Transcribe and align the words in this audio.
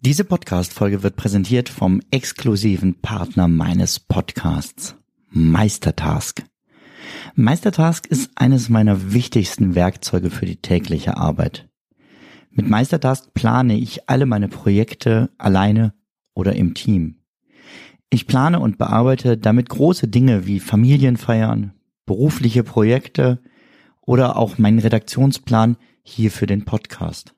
Diese 0.00 0.24
Podcast-Folge 0.24 1.02
wird 1.02 1.16
präsentiert 1.16 1.68
vom 1.68 2.00
exklusiven 2.10 2.94
Partner 2.94 3.48
meines 3.48 3.98
Podcasts, 3.98 4.94
Meistertask. 5.30 6.44
Meistertask 7.34 8.06
ist 8.06 8.30
eines 8.36 8.68
meiner 8.68 9.12
wichtigsten 9.12 9.74
Werkzeuge 9.74 10.30
für 10.30 10.46
die 10.46 10.56
tägliche 10.56 11.16
Arbeit. 11.16 11.68
Mit 12.50 12.68
Meistertask 12.68 13.34
plane 13.34 13.76
ich 13.76 14.08
alle 14.08 14.26
meine 14.26 14.48
Projekte 14.48 15.30
alleine 15.38 15.92
oder 16.34 16.54
im 16.54 16.74
Team. 16.74 17.16
Ich 18.10 18.28
plane 18.28 18.60
und 18.60 18.78
bearbeite 18.78 19.36
damit 19.36 19.68
große 19.68 20.06
Dinge 20.06 20.46
wie 20.46 20.60
Familienfeiern, 20.60 21.72
berufliche 22.06 22.62
Projekte 22.62 23.42
oder 24.06 24.36
auch 24.36 24.56
meinen 24.56 24.78
Redaktionsplan 24.78 25.76
hier 26.02 26.30
für 26.30 26.46
den 26.46 26.64
Podcast. 26.64 27.34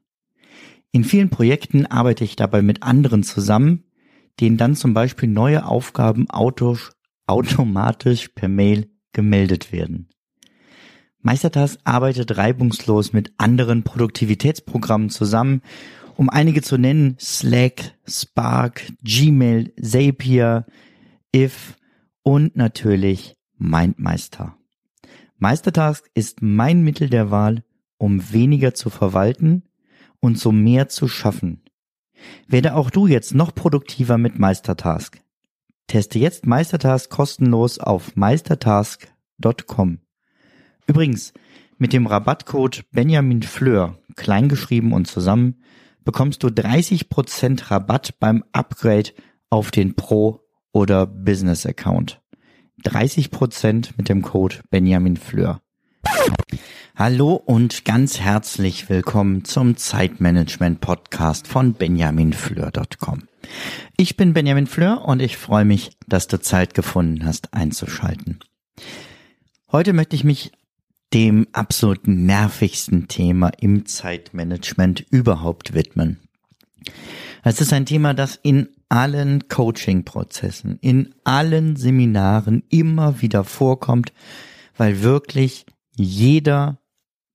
In 0.92 1.02
vielen 1.02 1.30
Projekten 1.30 1.86
arbeite 1.86 2.24
ich 2.24 2.36
dabei 2.36 2.62
mit 2.62 2.82
anderen 2.82 3.24
zusammen, 3.24 3.84
denen 4.40 4.56
dann 4.56 4.76
zum 4.76 4.94
Beispiel 4.94 5.28
neue 5.28 5.66
Aufgaben 5.66 6.26
automatisch 7.26 8.28
per 8.28 8.48
Mail 8.48 8.88
gemeldet 9.12 9.72
werden. 9.72 10.08
Meistertask 11.20 11.80
arbeitet 11.84 12.36
reibungslos 12.36 13.12
mit 13.12 13.32
anderen 13.38 13.82
Produktivitätsprogrammen 13.82 15.10
zusammen, 15.10 15.62
um 16.16 16.30
einige 16.30 16.62
zu 16.62 16.78
nennen, 16.78 17.16
Slack, 17.20 17.94
Spark, 18.06 18.92
Gmail, 19.02 19.72
Zapier, 19.80 20.66
If 21.34 21.76
und 22.22 22.56
natürlich 22.56 23.36
MindMeister. 23.56 24.56
Meistertask 25.38 26.10
ist 26.14 26.42
mein 26.42 26.82
Mittel 26.82 27.08
der 27.08 27.30
Wahl, 27.30 27.62
um 27.96 28.32
weniger 28.32 28.74
zu 28.74 28.90
verwalten 28.90 29.62
und 30.20 30.38
so 30.38 30.50
mehr 30.50 30.88
zu 30.88 31.06
schaffen. 31.06 31.62
Werde 32.48 32.74
auch 32.74 32.90
du 32.90 33.06
jetzt 33.06 33.34
noch 33.34 33.54
produktiver 33.54 34.18
mit 34.18 34.38
Meistertask. 34.38 35.20
Teste 35.86 36.18
jetzt 36.18 36.46
Meistertask 36.46 37.08
kostenlos 37.08 37.78
auf 37.78 38.16
meistertask.com. 38.16 40.00
Übrigens, 40.86 41.32
mit 41.78 41.92
dem 41.92 42.06
Rabattcode 42.06 42.84
Benjamin 42.90 43.42
Fleur, 43.42 43.96
kleingeschrieben 44.16 44.92
und 44.92 45.06
zusammen, 45.06 45.62
bekommst 46.04 46.42
du 46.42 46.48
30% 46.48 47.70
Rabatt 47.70 48.18
beim 48.18 48.42
Upgrade 48.52 49.10
auf 49.50 49.70
den 49.70 49.94
Pro- 49.94 50.40
oder 50.72 51.06
Business-Account. 51.06 52.20
30% 52.84 53.90
mit 53.96 54.08
dem 54.08 54.22
Code 54.22 54.56
Benjamin 54.70 55.16
Fleur. 55.16 55.60
Hallo 56.96 57.34
und 57.34 57.84
ganz 57.84 58.18
herzlich 58.18 58.88
willkommen 58.88 59.44
zum 59.44 59.76
Zeitmanagement 59.76 60.80
Podcast 60.80 61.46
von 61.46 61.74
benjaminfleur.com. 61.74 63.28
Ich 63.96 64.16
bin 64.16 64.32
Benjamin 64.32 64.66
Fleur 64.66 65.04
und 65.04 65.20
ich 65.20 65.36
freue 65.36 65.64
mich, 65.64 65.92
dass 66.06 66.26
du 66.26 66.40
Zeit 66.40 66.74
gefunden 66.74 67.24
hast 67.24 67.54
einzuschalten. 67.54 68.40
Heute 69.70 69.92
möchte 69.92 70.16
ich 70.16 70.24
mich 70.24 70.52
dem 71.14 71.46
absolut 71.52 72.06
nervigsten 72.06 73.08
Thema 73.08 73.50
im 73.60 73.86
Zeitmanagement 73.86 75.04
überhaupt 75.10 75.74
widmen. 75.74 76.18
Es 77.48 77.62
ist 77.62 77.72
ein 77.72 77.86
Thema, 77.86 78.12
das 78.12 78.38
in 78.42 78.68
allen 78.90 79.48
Coaching-Prozessen, 79.48 80.78
in 80.82 81.14
allen 81.24 81.76
Seminaren 81.76 82.62
immer 82.68 83.22
wieder 83.22 83.42
vorkommt, 83.42 84.12
weil 84.76 85.02
wirklich 85.02 85.64
jeder 85.96 86.78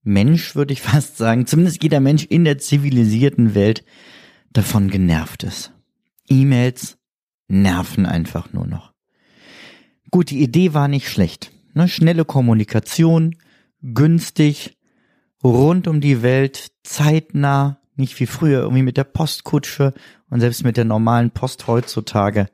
Mensch, 0.04 0.56
würde 0.56 0.72
ich 0.72 0.82
fast 0.84 1.18
sagen, 1.18 1.48
zumindest 1.48 1.82
jeder 1.82 2.00
Mensch 2.00 2.26
in 2.26 2.44
der 2.44 2.60
zivilisierten 2.60 3.56
Welt 3.56 3.84
davon 4.52 4.92
genervt 4.92 5.42
ist. 5.42 5.74
E-Mails 6.30 7.00
nerven 7.48 8.06
einfach 8.06 8.54
nur 8.54 8.68
noch. 8.68 8.94
Gut, 10.12 10.30
die 10.30 10.44
Idee 10.44 10.76
war 10.76 10.90
nicht 10.90 11.10
schlecht. 11.10 11.52
Ne? 11.74 11.88
Schnelle 11.88 12.24
Kommunikation, 12.24 13.36
günstig, 13.82 14.78
rund 15.44 15.88
um 15.88 16.02
die 16.02 16.22
Welt, 16.22 16.72
zeitnah, 16.84 17.80
nicht 17.96 18.20
wie 18.20 18.26
früher 18.26 18.62
irgendwie 18.62 18.84
mit 18.84 18.98
der 18.98 19.04
Postkutsche 19.04 19.94
und 20.30 20.40
selbst 20.40 20.64
mit 20.64 20.78
der 20.78 20.86
normalen 20.86 21.32
Post 21.32 21.68
heutzutage 21.68 22.48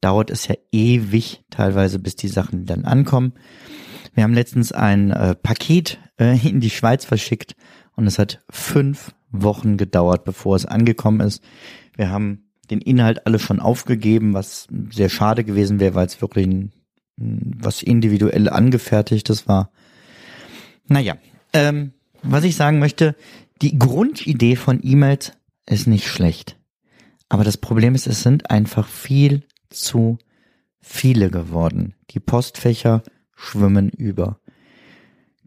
dauert 0.00 0.30
es 0.30 0.46
ja 0.46 0.54
ewig 0.70 1.42
teilweise, 1.50 1.98
bis 1.98 2.16
die 2.16 2.28
Sachen 2.28 2.66
dann 2.66 2.84
ankommen. 2.84 3.32
Wir 4.14 4.22
haben 4.22 4.34
letztens 4.34 4.70
ein 4.72 5.10
äh, 5.10 5.34
Paket 5.34 5.98
äh, 6.18 6.38
in 6.48 6.60
die 6.60 6.70
Schweiz 6.70 7.04
verschickt 7.04 7.56
und 7.96 8.06
es 8.06 8.18
hat 8.18 8.42
fünf 8.50 9.14
Wochen 9.30 9.76
gedauert, 9.76 10.24
bevor 10.24 10.56
es 10.56 10.66
angekommen 10.66 11.20
ist. 11.20 11.42
Wir 11.96 12.10
haben 12.10 12.44
den 12.70 12.80
Inhalt 12.80 13.26
alle 13.26 13.38
schon 13.38 13.60
aufgegeben, 13.60 14.34
was 14.34 14.68
sehr 14.90 15.08
schade 15.08 15.44
gewesen 15.44 15.80
wäre, 15.80 15.94
weil 15.94 16.06
es 16.06 16.20
wirklich 16.20 16.46
ein, 16.46 16.72
was 17.16 17.82
individuell 17.82 18.48
angefertigtes 18.48 19.48
war. 19.48 19.70
Naja, 20.86 21.16
ähm, 21.52 21.92
was 22.22 22.44
ich 22.44 22.56
sagen 22.56 22.78
möchte, 22.78 23.14
die 23.62 23.78
Grundidee 23.78 24.56
von 24.56 24.80
E-Mails 24.82 25.32
ist 25.66 25.86
nicht 25.86 26.06
schlecht. 26.06 26.58
Aber 27.28 27.44
das 27.44 27.56
Problem 27.56 27.94
ist, 27.94 28.06
es 28.06 28.22
sind 28.22 28.50
einfach 28.50 28.86
viel 28.86 29.44
zu 29.70 30.18
viele 30.80 31.30
geworden. 31.30 31.94
Die 32.10 32.20
Postfächer 32.20 33.02
schwimmen 33.34 33.88
über. 33.88 34.38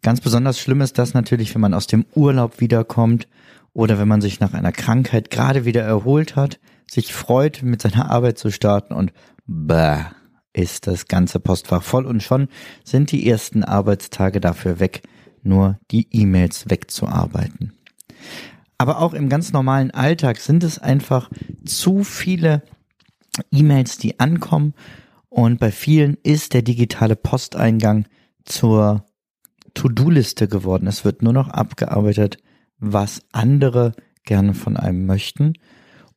Ganz 0.01 0.21
besonders 0.21 0.59
schlimm 0.59 0.81
ist 0.81 0.97
das 0.97 1.13
natürlich, 1.13 1.53
wenn 1.53 1.61
man 1.61 1.73
aus 1.73 1.87
dem 1.87 2.05
Urlaub 2.15 2.59
wiederkommt 2.59 3.27
oder 3.73 3.99
wenn 3.99 4.07
man 4.07 4.21
sich 4.21 4.39
nach 4.39 4.53
einer 4.53 4.71
Krankheit 4.71 5.29
gerade 5.29 5.65
wieder 5.65 5.83
erholt 5.83 6.35
hat, 6.35 6.59
sich 6.89 7.13
freut, 7.13 7.61
mit 7.63 7.81
seiner 7.81 8.09
Arbeit 8.09 8.37
zu 8.37 8.51
starten 8.51 8.93
und 8.93 9.11
bäh, 9.45 10.05
ist 10.53 10.87
das 10.87 11.07
ganze 11.07 11.39
Postfach 11.39 11.83
voll 11.83 12.05
und 12.05 12.23
schon 12.23 12.47
sind 12.83 13.11
die 13.11 13.29
ersten 13.29 13.63
Arbeitstage 13.63 14.41
dafür 14.41 14.79
weg, 14.79 15.03
nur 15.43 15.79
die 15.91 16.07
E-Mails 16.11 16.69
wegzuarbeiten. 16.69 17.76
Aber 18.77 18.99
auch 18.99 19.13
im 19.13 19.29
ganz 19.29 19.53
normalen 19.53 19.91
Alltag 19.91 20.37
sind 20.37 20.63
es 20.63 20.79
einfach 20.79 21.29
zu 21.65 22.03
viele 22.03 22.63
E-Mails, 23.51 23.97
die 23.97 24.19
ankommen 24.19 24.73
und 25.29 25.59
bei 25.59 25.71
vielen 25.71 26.17
ist 26.23 26.53
der 26.53 26.61
digitale 26.61 27.15
Posteingang 27.15 28.05
zur 28.45 29.05
To-Do-Liste 29.73 30.47
geworden. 30.47 30.87
Es 30.87 31.05
wird 31.05 31.21
nur 31.21 31.33
noch 31.33 31.49
abgearbeitet, 31.49 32.37
was 32.79 33.21
andere 33.31 33.93
gerne 34.25 34.53
von 34.53 34.77
einem 34.77 35.05
möchten. 35.05 35.53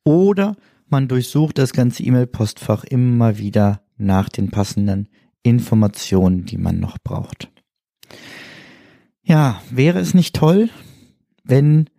Oder 0.03 0.55
man 0.87 1.07
durchsucht 1.07 1.57
das 1.57 1.73
ganze 1.73 2.03
E-Mail-Postfach 2.03 2.83
immer 2.83 3.37
wieder 3.37 3.81
nach 3.97 4.29
den 4.29 4.49
passenden 4.49 5.07
Informationen, 5.43 6.45
die 6.45 6.57
man 6.57 6.79
noch 6.79 6.97
braucht. 6.97 7.51
Ja, 9.23 9.61
wäre 9.69 9.99
es 9.99 10.13
nicht 10.13 10.35
toll, 10.35 10.69
wenn 11.43 11.89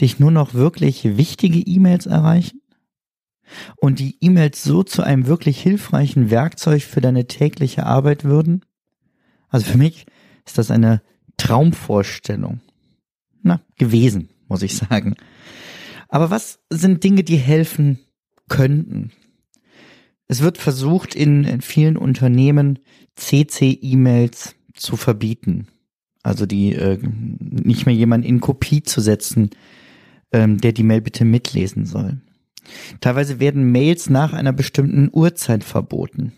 dich 0.00 0.18
nur 0.18 0.30
noch 0.30 0.54
wirklich 0.54 1.16
wichtige 1.16 1.58
E-Mails 1.58 2.06
erreichen? 2.06 2.60
und 3.76 3.98
die 3.98 4.16
E-Mails 4.20 4.62
so 4.62 4.82
zu 4.82 5.02
einem 5.02 5.26
wirklich 5.26 5.60
hilfreichen 5.60 6.30
Werkzeug 6.30 6.82
für 6.82 7.00
deine 7.00 7.26
tägliche 7.26 7.86
Arbeit 7.86 8.24
würden? 8.24 8.64
Also 9.48 9.66
für 9.66 9.78
mich 9.78 10.06
ist 10.46 10.58
das 10.58 10.70
eine 10.70 11.02
Traumvorstellung. 11.36 12.60
Na, 13.42 13.60
gewesen, 13.76 14.30
muss 14.48 14.62
ich 14.62 14.76
sagen. 14.76 15.14
Aber 16.08 16.30
was 16.30 16.60
sind 16.70 17.04
Dinge, 17.04 17.24
die 17.24 17.36
helfen 17.36 17.98
könnten? 18.48 19.12
Es 20.26 20.40
wird 20.40 20.58
versucht, 20.58 21.14
in, 21.14 21.44
in 21.44 21.60
vielen 21.60 21.96
Unternehmen 21.96 22.78
CC-E-Mails 23.16 24.54
zu 24.74 24.96
verbieten. 24.96 25.68
Also 26.22 26.46
die 26.46 26.74
äh, 26.74 26.98
nicht 27.02 27.84
mehr 27.84 27.94
jemand 27.94 28.24
in 28.24 28.40
Kopie 28.40 28.82
zu 28.82 29.02
setzen, 29.02 29.50
ähm, 30.34 30.60
der 30.60 30.72
die 30.72 30.82
Mail 30.82 31.00
bitte 31.00 31.24
mitlesen 31.24 31.86
soll. 31.86 32.18
Teilweise 33.00 33.38
werden 33.40 33.70
Mails 33.70 34.10
nach 34.10 34.32
einer 34.32 34.52
bestimmten 34.52 35.08
Uhrzeit 35.12 35.62
verboten. 35.62 36.32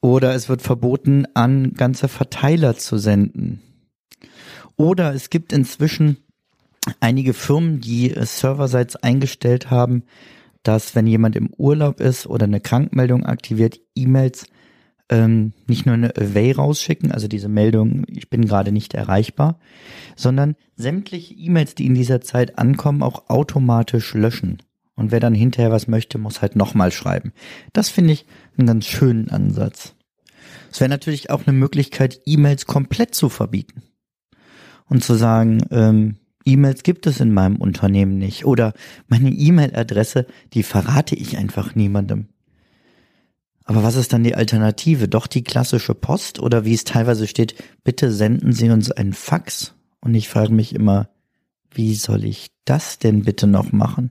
Oder 0.00 0.34
es 0.34 0.48
wird 0.48 0.62
verboten, 0.62 1.26
an 1.34 1.74
ganze 1.74 2.08
Verteiler 2.08 2.76
zu 2.76 2.98
senden. 2.98 3.60
Oder 4.76 5.14
es 5.14 5.30
gibt 5.30 5.52
inzwischen 5.52 6.18
einige 7.00 7.34
Firmen, 7.34 7.80
die 7.80 8.12
serverseits 8.16 8.96
eingestellt 8.96 9.70
haben, 9.70 10.02
dass 10.62 10.94
wenn 10.94 11.06
jemand 11.06 11.36
im 11.36 11.50
Urlaub 11.56 12.00
ist 12.00 12.26
oder 12.26 12.44
eine 12.44 12.60
Krankmeldung 12.60 13.24
aktiviert, 13.24 13.80
E-Mails 13.94 14.46
ähm, 15.10 15.52
nicht 15.66 15.86
nur 15.86 15.94
eine 15.94 16.16
Away 16.16 16.52
rausschicken, 16.52 17.12
also 17.12 17.28
diese 17.28 17.48
Meldung, 17.48 18.04
ich 18.08 18.28
bin 18.30 18.44
gerade 18.44 18.72
nicht 18.72 18.94
erreichbar, 18.94 19.58
sondern 20.16 20.56
sämtliche 20.76 21.34
E-Mails, 21.34 21.74
die 21.74 21.86
in 21.86 21.94
dieser 21.94 22.20
Zeit 22.20 22.58
ankommen, 22.58 23.02
auch 23.02 23.28
automatisch 23.28 24.14
löschen. 24.14 24.58
Und 24.94 25.12
wer 25.12 25.20
dann 25.20 25.34
hinterher 25.34 25.70
was 25.70 25.86
möchte, 25.86 26.18
muss 26.18 26.42
halt 26.42 26.56
nochmal 26.56 26.90
schreiben. 26.90 27.32
Das 27.72 27.88
finde 27.88 28.12
ich 28.14 28.26
einen 28.56 28.66
ganz 28.66 28.86
schönen 28.86 29.30
Ansatz. 29.30 29.94
Es 30.70 30.80
wäre 30.80 30.90
natürlich 30.90 31.30
auch 31.30 31.46
eine 31.46 31.56
Möglichkeit, 31.56 32.20
E-Mails 32.26 32.66
komplett 32.66 33.14
zu 33.14 33.28
verbieten. 33.28 33.82
Und 34.86 35.04
zu 35.04 35.14
sagen, 35.14 35.62
ähm, 35.70 36.16
E-Mails 36.44 36.82
gibt 36.82 37.06
es 37.06 37.20
in 37.20 37.32
meinem 37.32 37.56
Unternehmen 37.56 38.18
nicht. 38.18 38.44
Oder 38.44 38.72
meine 39.06 39.30
E-Mail-Adresse, 39.30 40.26
die 40.54 40.62
verrate 40.62 41.14
ich 41.14 41.36
einfach 41.36 41.74
niemandem. 41.74 42.28
Aber 43.68 43.82
was 43.82 43.96
ist 43.96 44.14
dann 44.14 44.24
die 44.24 44.34
Alternative? 44.34 45.08
Doch 45.08 45.26
die 45.26 45.44
klassische 45.44 45.94
Post 45.94 46.40
oder 46.40 46.64
wie 46.64 46.72
es 46.72 46.84
teilweise 46.84 47.26
steht, 47.26 47.54
bitte 47.84 48.10
senden 48.10 48.54
Sie 48.54 48.70
uns 48.70 48.90
einen 48.90 49.12
Fax. 49.12 49.74
Und 50.00 50.14
ich 50.14 50.30
frage 50.30 50.54
mich 50.54 50.74
immer, 50.74 51.10
wie 51.70 51.94
soll 51.94 52.24
ich 52.24 52.50
das 52.64 52.98
denn 52.98 53.24
bitte 53.24 53.46
noch 53.46 53.70
machen? 53.70 54.10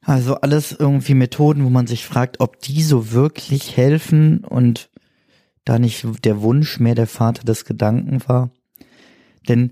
Also 0.00 0.34
alles 0.34 0.72
irgendwie 0.72 1.14
Methoden, 1.14 1.64
wo 1.64 1.70
man 1.70 1.86
sich 1.86 2.04
fragt, 2.04 2.40
ob 2.40 2.58
die 2.58 2.82
so 2.82 3.12
wirklich 3.12 3.76
helfen 3.76 4.42
und 4.42 4.90
da 5.64 5.78
nicht 5.78 6.04
der 6.24 6.42
Wunsch 6.42 6.80
mehr 6.80 6.96
der 6.96 7.06
Vater 7.06 7.44
des 7.44 7.64
Gedanken 7.64 8.20
war. 8.26 8.50
Denn 9.48 9.70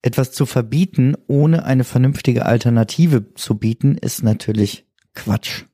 etwas 0.00 0.32
zu 0.32 0.46
verbieten, 0.46 1.16
ohne 1.26 1.66
eine 1.66 1.84
vernünftige 1.84 2.46
Alternative 2.46 3.34
zu 3.34 3.58
bieten, 3.58 3.98
ist 3.98 4.22
natürlich 4.22 4.86
Quatsch. 5.14 5.66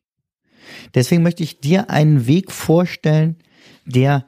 Deswegen 0.94 1.22
möchte 1.22 1.42
ich 1.42 1.60
dir 1.60 1.90
einen 1.90 2.26
Weg 2.26 2.52
vorstellen, 2.52 3.36
der 3.84 4.24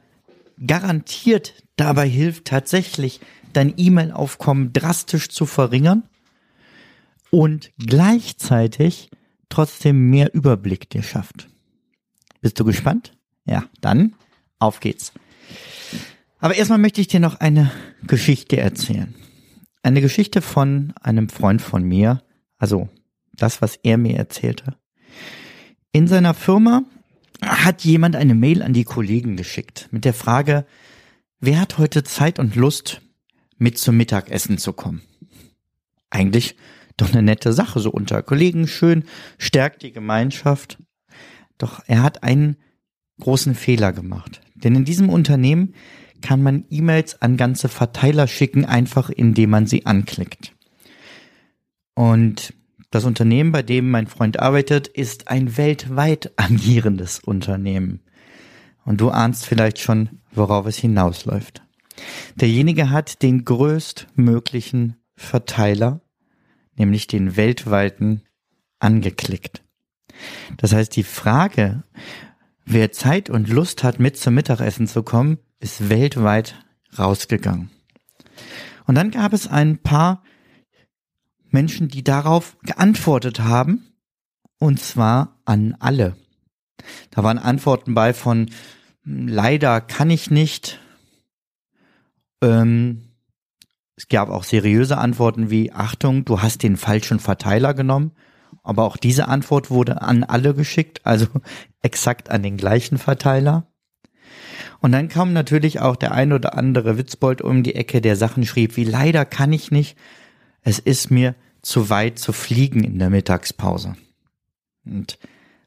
garantiert 0.65 1.53
dabei 1.75 2.07
hilft, 2.07 2.45
tatsächlich 2.45 3.19
dein 3.53 3.73
E-Mail-Aufkommen 3.75 4.73
drastisch 4.73 5.29
zu 5.29 5.45
verringern 5.45 6.03
und 7.29 7.71
gleichzeitig 7.77 9.09
trotzdem 9.49 10.09
mehr 10.09 10.33
Überblick 10.33 10.89
dir 10.89 11.03
schafft. 11.03 11.49
Bist 12.41 12.59
du 12.59 12.65
gespannt? 12.65 13.17
Ja, 13.45 13.65
dann 13.81 14.15
auf 14.59 14.79
geht's. 14.79 15.11
Aber 16.39 16.55
erstmal 16.55 16.79
möchte 16.79 17.01
ich 17.01 17.07
dir 17.07 17.19
noch 17.19 17.39
eine 17.39 17.71
Geschichte 18.05 18.57
erzählen. 18.57 19.13
Eine 19.83 20.01
Geschichte 20.01 20.41
von 20.41 20.93
einem 21.01 21.29
Freund 21.29 21.61
von 21.61 21.83
mir, 21.83 22.23
also 22.57 22.89
das, 23.33 23.61
was 23.61 23.77
er 23.77 23.97
mir 23.97 24.17
erzählte. 24.17 24.75
In 25.93 26.07
seiner 26.07 26.33
Firma 26.33 26.83
hat 27.41 27.83
jemand 27.83 28.15
eine 28.15 28.35
Mail 28.35 28.61
an 28.61 28.71
die 28.73 28.85
Kollegen 28.85 29.35
geschickt 29.35 29.89
mit 29.91 30.05
der 30.05 30.13
Frage, 30.13 30.65
wer 31.39 31.59
hat 31.59 31.77
heute 31.77 32.03
Zeit 32.03 32.39
und 32.39 32.55
Lust, 32.55 33.01
mit 33.57 33.77
zum 33.77 33.97
Mittagessen 33.97 34.57
zu 34.57 34.71
kommen? 34.71 35.01
Eigentlich 36.09 36.55
doch 36.95 37.11
eine 37.11 37.21
nette 37.21 37.51
Sache, 37.51 37.79
so 37.79 37.91
unter 37.91 38.23
Kollegen 38.23 38.67
schön, 38.67 39.03
stärkt 39.37 39.81
die 39.81 39.91
Gemeinschaft. 39.91 40.77
Doch 41.57 41.81
er 41.87 42.03
hat 42.03 42.23
einen 42.23 42.57
großen 43.19 43.53
Fehler 43.53 43.91
gemacht. 43.91 44.41
Denn 44.55 44.75
in 44.75 44.85
diesem 44.85 45.09
Unternehmen 45.09 45.73
kann 46.21 46.41
man 46.41 46.65
E-Mails 46.69 47.21
an 47.21 47.35
ganze 47.35 47.67
Verteiler 47.67 48.27
schicken, 48.27 48.65
einfach 48.65 49.09
indem 49.09 49.49
man 49.49 49.67
sie 49.67 49.85
anklickt. 49.85 50.55
Und 51.95 52.53
das 52.91 53.05
Unternehmen, 53.05 53.51
bei 53.51 53.63
dem 53.63 53.89
mein 53.89 54.07
Freund 54.07 54.39
arbeitet, 54.39 54.87
ist 54.87 55.29
ein 55.29 55.57
weltweit 55.57 56.31
agierendes 56.35 57.19
Unternehmen. 57.19 58.01
Und 58.83 59.01
du 59.01 59.09
ahnst 59.09 59.45
vielleicht 59.45 59.79
schon, 59.79 60.21
worauf 60.31 60.65
es 60.65 60.77
hinausläuft. 60.77 61.61
Derjenige 62.35 62.89
hat 62.89 63.21
den 63.21 63.45
größtmöglichen 63.45 64.97
Verteiler, 65.15 66.01
nämlich 66.75 67.07
den 67.07 67.37
weltweiten, 67.37 68.23
angeklickt. 68.79 69.63
Das 70.57 70.73
heißt, 70.73 70.95
die 70.95 71.03
Frage, 71.03 71.83
wer 72.65 72.91
Zeit 72.91 73.29
und 73.29 73.47
Lust 73.47 73.83
hat, 73.83 73.99
mit 73.99 74.17
zum 74.17 74.33
Mittagessen 74.33 74.87
zu 74.87 75.03
kommen, 75.03 75.37
ist 75.59 75.89
weltweit 75.89 76.55
rausgegangen. 76.97 77.69
Und 78.85 78.95
dann 78.95 79.11
gab 79.11 79.31
es 79.33 79.47
ein 79.47 79.77
paar 79.77 80.23
Menschen, 81.53 81.87
die 81.87 82.03
darauf 82.03 82.57
geantwortet 82.63 83.39
haben, 83.39 83.85
und 84.59 84.79
zwar 84.79 85.39
an 85.45 85.75
alle. 85.79 86.15
Da 87.09 87.23
waren 87.23 87.37
Antworten 87.39 87.93
bei 87.93 88.13
von 88.13 88.49
leider 89.03 89.81
kann 89.81 90.09
ich 90.09 90.29
nicht. 90.31 90.79
Ähm, 92.43 93.09
es 93.95 94.07
gab 94.07 94.29
auch 94.29 94.43
seriöse 94.43 94.97
Antworten 94.97 95.49
wie 95.49 95.71
Achtung, 95.71 96.25
du 96.25 96.41
hast 96.41 96.63
den 96.63 96.77
falschen 96.77 97.19
Verteiler 97.19 97.73
genommen. 97.73 98.11
Aber 98.63 98.83
auch 98.83 98.97
diese 98.97 99.27
Antwort 99.27 99.71
wurde 99.71 100.01
an 100.01 100.23
alle 100.23 100.53
geschickt, 100.53 101.01
also 101.05 101.27
exakt 101.81 102.29
an 102.29 102.43
den 102.43 102.57
gleichen 102.57 102.97
Verteiler. 102.97 103.67
Und 104.79 104.91
dann 104.91 105.07
kam 105.07 105.33
natürlich 105.33 105.79
auch 105.79 105.95
der 105.95 106.11
ein 106.11 106.33
oder 106.33 106.57
andere 106.57 106.97
Witzbold 106.97 107.41
um 107.41 107.63
die 107.63 107.75
Ecke, 107.75 108.01
der 108.01 108.15
Sachen 108.15 108.45
schrieb, 108.45 108.77
wie 108.77 108.83
leider 108.83 109.25
kann 109.25 109.53
ich 109.53 109.71
nicht, 109.71 109.97
es 110.63 110.79
ist 110.79 111.11
mir 111.11 111.35
zu 111.61 111.89
weit 111.89 112.19
zu 112.19 112.33
fliegen 112.33 112.83
in 112.83 112.99
der 112.99 113.09
Mittagspause. 113.09 113.95
Und 114.85 115.17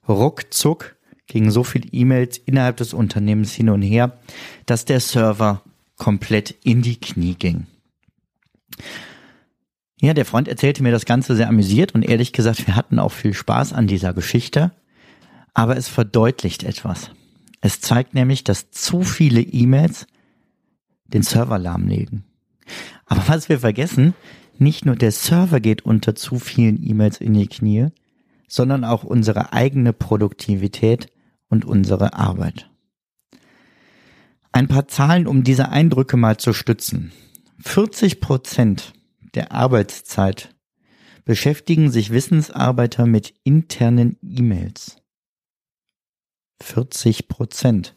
ruckzuck 0.08 0.96
gingen 1.26 1.50
so 1.50 1.64
viele 1.64 1.88
E-Mails 1.90 2.38
innerhalb 2.38 2.76
des 2.76 2.92
Unternehmens 2.92 3.52
hin 3.52 3.70
und 3.70 3.82
her, 3.82 4.18
dass 4.66 4.84
der 4.84 5.00
Server 5.00 5.62
komplett 5.96 6.50
in 6.64 6.82
die 6.82 7.00
Knie 7.00 7.34
ging. 7.34 7.66
Ja, 10.00 10.12
der 10.12 10.26
Freund 10.26 10.48
erzählte 10.48 10.82
mir 10.82 10.90
das 10.90 11.06
Ganze 11.06 11.36
sehr 11.36 11.48
amüsiert 11.48 11.94
und 11.94 12.02
ehrlich 12.02 12.32
gesagt, 12.32 12.66
wir 12.66 12.76
hatten 12.76 12.98
auch 12.98 13.12
viel 13.12 13.32
Spaß 13.32 13.72
an 13.72 13.86
dieser 13.86 14.12
Geschichte, 14.12 14.72
aber 15.54 15.76
es 15.76 15.88
verdeutlicht 15.88 16.64
etwas. 16.64 17.10
Es 17.60 17.80
zeigt 17.80 18.12
nämlich, 18.12 18.44
dass 18.44 18.70
zu 18.70 19.02
viele 19.02 19.40
E-Mails 19.40 20.06
den 21.06 21.22
Server 21.22 21.58
lahmlegen. 21.58 22.24
Aber 23.06 23.22
was 23.28 23.48
wir 23.48 23.60
vergessen, 23.60 24.14
nicht 24.58 24.84
nur 24.84 24.96
der 24.96 25.12
Server 25.12 25.60
geht 25.60 25.84
unter 25.84 26.14
zu 26.14 26.38
vielen 26.38 26.82
E-Mails 26.82 27.20
in 27.20 27.34
die 27.34 27.46
Knie, 27.46 27.88
sondern 28.48 28.84
auch 28.84 29.04
unsere 29.04 29.52
eigene 29.52 29.92
Produktivität 29.92 31.08
und 31.48 31.64
unsere 31.64 32.14
Arbeit. 32.14 32.70
Ein 34.52 34.68
paar 34.68 34.86
Zahlen, 34.86 35.26
um 35.26 35.42
diese 35.42 35.70
Eindrücke 35.70 36.16
mal 36.16 36.36
zu 36.36 36.52
stützen. 36.52 37.12
40 37.60 38.20
Prozent 38.20 38.92
der 39.34 39.52
Arbeitszeit 39.52 40.54
beschäftigen 41.24 41.90
sich 41.90 42.10
Wissensarbeiter 42.10 43.06
mit 43.06 43.34
internen 43.42 44.16
E-Mails. 44.22 44.96
40 46.62 47.28
Prozent. 47.28 47.96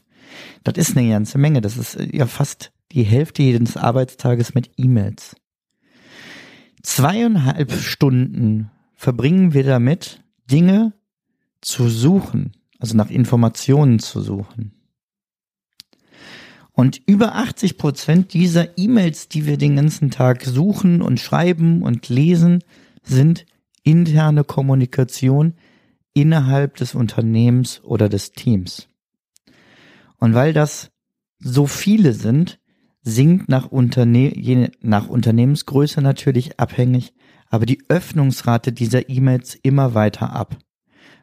Das 0.63 0.75
ist 0.77 0.97
eine 0.97 1.09
ganze 1.09 1.37
Menge. 1.37 1.61
Das 1.61 1.77
ist 1.77 1.99
ja 2.11 2.25
fast 2.25 2.71
die 2.91 3.03
Hälfte 3.03 3.43
jedes 3.43 3.77
Arbeitstages 3.77 4.53
mit 4.53 4.71
E-Mails. 4.77 5.35
Zweieinhalb 6.83 7.71
Stunden 7.71 8.71
verbringen 8.93 9.53
wir 9.53 9.63
damit, 9.63 10.23
Dinge 10.49 10.93
zu 11.61 11.89
suchen, 11.89 12.53
also 12.79 12.95
nach 12.95 13.09
Informationen 13.09 13.99
zu 13.99 14.21
suchen. 14.21 14.73
Und 16.71 17.01
über 17.07 17.35
80 17.35 17.77
Prozent 17.77 18.33
dieser 18.33 18.77
E-Mails, 18.77 19.29
die 19.29 19.47
wir 19.47 19.57
den 19.57 19.75
ganzen 19.75 20.11
Tag 20.11 20.43
suchen 20.43 21.01
und 21.01 21.19
schreiben 21.19 21.81
und 21.81 22.07
lesen, 22.07 22.63
sind 23.01 23.45
interne 23.83 24.43
Kommunikation, 24.43 25.55
innerhalb 26.13 26.77
des 26.77 26.95
Unternehmens 26.95 27.81
oder 27.83 28.09
des 28.09 28.31
Teams. 28.31 28.87
Und 30.17 30.33
weil 30.33 30.51
das 30.51 30.89
so 31.39 31.67
viele 31.67 32.13
sind, 32.13 32.59
sinkt 33.07 33.47
nach, 33.47 33.67
Unterne 33.67 34.69
nach 34.81 35.07
Unternehmensgröße 35.07 36.01
natürlich 36.01 36.59
abhängig, 36.59 37.13
aber 37.49 37.65
die 37.65 37.79
Öffnungsrate 37.87 38.73
dieser 38.73 39.09
E-Mails 39.09 39.55
immer 39.55 39.93
weiter 39.93 40.33
ab, 40.33 40.57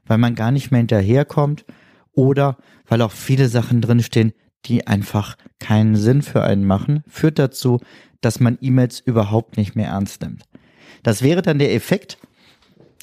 weil 0.06 0.18
man 0.18 0.34
gar 0.34 0.50
nicht 0.50 0.70
mehr 0.70 0.78
hinterherkommt 0.78 1.66
oder 2.12 2.56
weil 2.86 3.02
auch 3.02 3.12
viele 3.12 3.48
Sachen 3.48 3.82
drinstehen, 3.82 4.32
die 4.64 4.86
einfach 4.86 5.36
keinen 5.58 5.96
Sinn 5.96 6.22
für 6.22 6.42
einen 6.42 6.64
machen, 6.64 7.02
führt 7.06 7.38
dazu, 7.38 7.80
dass 8.22 8.40
man 8.40 8.56
E-Mails 8.62 9.00
überhaupt 9.00 9.58
nicht 9.58 9.76
mehr 9.76 9.88
ernst 9.88 10.22
nimmt. 10.22 10.44
Das 11.02 11.20
wäre 11.22 11.42
dann 11.42 11.58
der 11.58 11.74
Effekt, 11.74 12.16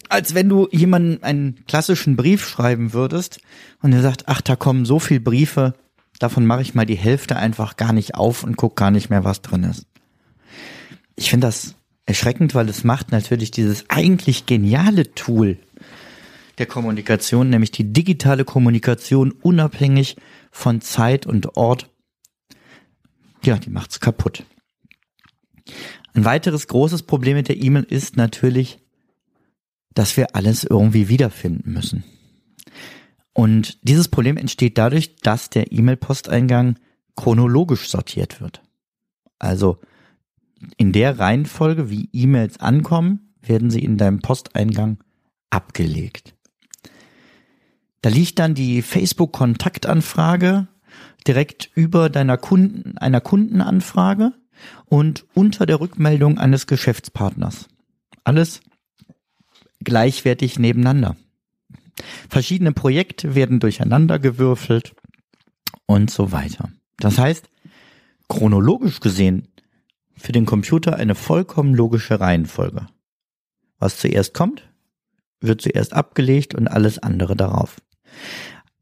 als 0.09 0.33
wenn 0.33 0.50
du 0.50 0.67
jemanden 0.71 1.23
einen 1.23 1.63
klassischen 1.67 2.15
Brief 2.15 2.47
schreiben 2.47 2.93
würdest 2.93 3.41
und 3.83 3.93
er 3.93 4.01
sagt, 4.01 4.23
ach, 4.25 4.41
da 4.41 4.55
kommen 4.55 4.85
so 4.85 4.97
viele 4.97 5.19
Briefe, 5.19 5.75
davon 6.21 6.45
mache 6.45 6.61
ich 6.61 6.75
mal 6.75 6.85
die 6.85 6.95
Hälfte 6.97 7.35
einfach 7.35 7.77
gar 7.77 7.93
nicht 7.93 8.15
auf 8.15 8.43
und 8.43 8.57
guck 8.57 8.75
gar 8.75 8.91
nicht 8.91 9.09
mehr, 9.09 9.23
was 9.23 9.41
drin 9.41 9.63
ist. 9.63 9.85
ich 11.15 11.29
finde 11.29 11.47
das 11.47 11.75
erschreckend, 12.05 12.55
weil 12.55 12.67
es 12.69 12.83
macht 12.83 13.11
natürlich 13.11 13.51
dieses 13.51 13.89
eigentlich 13.89 14.45
geniale 14.45 15.13
Tool 15.13 15.57
der 16.57 16.65
Kommunikation, 16.67 17.49
nämlich 17.49 17.71
die 17.71 17.91
digitale 17.91 18.45
Kommunikation 18.45 19.31
unabhängig 19.31 20.17
von 20.51 20.81
Zeit 20.81 21.25
und 21.25 21.57
Ort, 21.57 21.89
ja, 23.43 23.57
die 23.57 23.69
macht's 23.69 23.99
kaputt. 23.99 24.45
Ein 26.13 26.25
weiteres 26.25 26.67
großes 26.67 27.03
Problem 27.03 27.37
mit 27.37 27.47
der 27.47 27.61
E-Mail 27.61 27.83
ist 27.83 28.17
natürlich, 28.17 28.79
dass 29.93 30.17
wir 30.17 30.35
alles 30.35 30.63
irgendwie 30.63 31.09
wiederfinden 31.09 31.71
müssen. 31.71 32.03
Und 33.33 33.79
dieses 33.88 34.07
Problem 34.09 34.38
entsteht 34.38 34.77
dadurch, 34.77 35.15
dass 35.17 35.50
der 35.50 35.71
E-Mail-Posteingang 35.71 36.77
chronologisch 37.15 37.89
sortiert 37.89 38.41
wird. 38.41 38.61
Also 39.39 39.79
in 40.77 40.91
der 40.91 41.17
Reihenfolge, 41.17 41.89
wie 41.89 42.09
E-Mails 42.13 42.59
ankommen, 42.59 43.33
werden 43.41 43.71
sie 43.71 43.83
in 43.83 43.97
deinem 43.97 44.19
Posteingang 44.19 45.00
abgelegt. 45.50 46.35
Da 48.01 48.09
liegt 48.09 48.39
dann 48.39 48.53
die 48.53 48.81
Facebook-Kontaktanfrage 48.81 50.67
direkt 51.27 51.69
über 51.75 52.09
deiner 52.09 52.38
Kunden, 52.38 52.97
einer 52.97 53.21
Kundenanfrage 53.21 54.33
und 54.85 55.25
unter 55.33 55.65
der 55.65 55.79
Rückmeldung 55.79 56.38
eines 56.38 56.67
Geschäftspartners. 56.67 57.67
Alles 58.23 58.61
gleichwertig 59.83 60.59
nebeneinander. 60.59 61.15
Verschiedene 62.29 62.71
Projekte 62.71 63.36
werden 63.36 63.60
durcheinander 63.60 64.19
gewürfelt 64.19 64.93
und 65.86 66.10
so 66.10 66.31
weiter. 66.31 66.69
Das 66.98 67.17
heißt, 67.17 67.50
chronologisch 68.27 69.00
gesehen 69.00 69.48
für 70.15 70.31
den 70.31 70.45
Computer 70.45 70.95
eine 70.95 71.15
vollkommen 71.15 71.74
logische 71.74 72.19
Reihenfolge. 72.19 72.88
Was 73.79 73.98
zuerst 73.98 74.33
kommt, 74.33 74.69
wird 75.41 75.62
zuerst 75.62 75.93
abgelegt 75.93 76.53
und 76.53 76.67
alles 76.67 77.00
andere 77.00 77.36
darauf. 77.36 77.81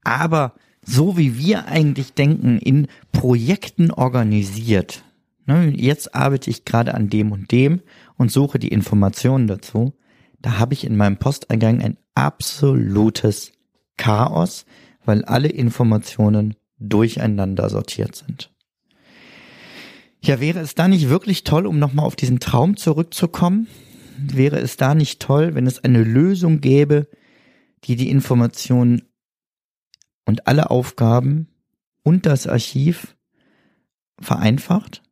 Aber 0.04 0.54
so 0.86 1.18
wie 1.18 1.38
wir 1.38 1.68
eigentlich 1.68 2.14
denken, 2.14 2.58
in 2.58 2.88
Projekten 3.12 3.92
organisiert, 3.92 5.04
ne, 5.46 5.70
jetzt 5.70 6.14
arbeite 6.16 6.50
ich 6.50 6.66
gerade 6.66 6.94
an 6.94 7.10
dem 7.10 7.32
und 7.32 7.52
dem 7.52 7.82
und 8.18 8.32
suche 8.32 8.60
die 8.60 8.70
Informationen 8.70 9.48
dazu, 9.48 9.94
da 10.42 10.58
habe 10.58 10.74
ich 10.74 10.84
in 10.84 10.98
meinem 10.98 11.18
Posteingang 11.18 11.82
ein 11.82 11.98
absolutes 12.20 13.54
Chaos, 13.98 14.66
weil 15.06 15.24
alle 15.24 15.48
Informationen 15.48 16.56
durcheinander 16.78 17.70
sortiert 17.70 18.16
sind. 18.16 18.52
Ja, 20.22 20.42
wäre 20.42 20.60
es 20.60 20.76
da 20.76 20.90
nicht 20.90 21.08
wirklich 21.10 21.46
toll, 21.46 21.66
um 21.66 21.80
nochmal 21.80 22.06
auf 22.06 22.18
diesen 22.18 22.42
Traum 22.42 22.76
zurückzukommen? 22.76 23.68
Wäre 24.18 24.60
es 24.60 24.76
da 24.76 24.96
nicht 24.96 25.22
toll, 25.22 25.56
wenn 25.56 25.66
es 25.66 25.82
eine 25.84 26.04
Lösung 26.04 26.60
gäbe, 26.60 27.08
die 27.86 27.96
die 27.96 28.10
Informationen 28.10 29.04
und 30.26 30.46
alle 30.46 30.70
Aufgaben 30.72 31.48
und 32.04 32.26
das 32.26 32.48
Archiv 32.48 33.16
vereinfacht? 34.20 35.04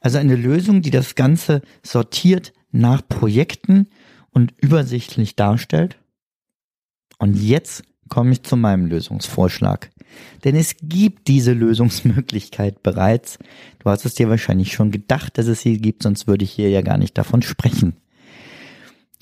Also 0.00 0.18
eine 0.18 0.36
Lösung, 0.36 0.82
die 0.82 0.92
das 0.92 1.16
Ganze 1.16 1.62
sortiert 1.82 2.52
nach 2.70 3.02
Projekten 3.08 3.88
und 4.30 4.54
übersichtlich 4.60 5.34
darstellt? 5.34 5.98
Und 7.24 7.36
jetzt 7.36 7.84
komme 8.10 8.32
ich 8.32 8.42
zu 8.42 8.54
meinem 8.54 8.84
Lösungsvorschlag. 8.84 9.88
Denn 10.44 10.54
es 10.56 10.74
gibt 10.82 11.26
diese 11.26 11.54
Lösungsmöglichkeit 11.54 12.82
bereits. 12.82 13.38
Du 13.78 13.88
hast 13.88 14.04
es 14.04 14.12
dir 14.12 14.28
wahrscheinlich 14.28 14.74
schon 14.74 14.90
gedacht, 14.90 15.38
dass 15.38 15.46
es 15.46 15.62
sie 15.62 15.78
gibt, 15.78 16.02
sonst 16.02 16.26
würde 16.26 16.44
ich 16.44 16.50
hier 16.50 16.68
ja 16.68 16.82
gar 16.82 16.98
nicht 16.98 17.16
davon 17.16 17.40
sprechen. 17.40 17.96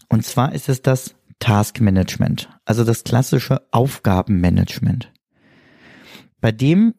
Und 0.09 0.25
zwar 0.25 0.52
ist 0.52 0.68
es 0.68 0.82
das 0.82 1.14
Task 1.38 1.80
Management, 1.80 2.49
also 2.64 2.82
das 2.82 3.04
klassische 3.04 3.62
Aufgabenmanagement. 3.71 5.12
Bei 6.40 6.50
dem 6.50 6.94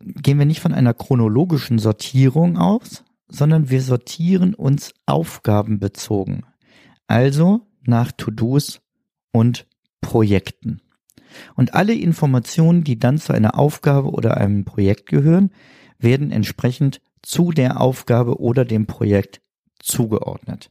gehen 0.00 0.40
wir 0.40 0.46
nicht 0.46 0.58
von 0.58 0.74
einer 0.74 0.92
chronologischen 0.92 1.78
Sortierung 1.78 2.58
aus, 2.58 3.04
sondern 3.28 3.70
wir 3.70 3.80
sortieren 3.80 4.54
uns 4.54 4.92
aufgabenbezogen. 5.06 6.46
Also 7.06 7.60
nach 7.84 8.10
To-Dos 8.10 8.80
und 9.30 9.67
Projekten. 10.00 10.80
Und 11.54 11.74
alle 11.74 11.94
Informationen, 11.94 12.84
die 12.84 12.98
dann 12.98 13.18
zu 13.18 13.32
einer 13.32 13.58
Aufgabe 13.58 14.10
oder 14.10 14.36
einem 14.36 14.64
Projekt 14.64 15.06
gehören, 15.06 15.50
werden 15.98 16.30
entsprechend 16.30 17.00
zu 17.22 17.52
der 17.52 17.80
Aufgabe 17.80 18.40
oder 18.40 18.64
dem 18.64 18.86
Projekt 18.86 19.40
zugeordnet. 19.78 20.70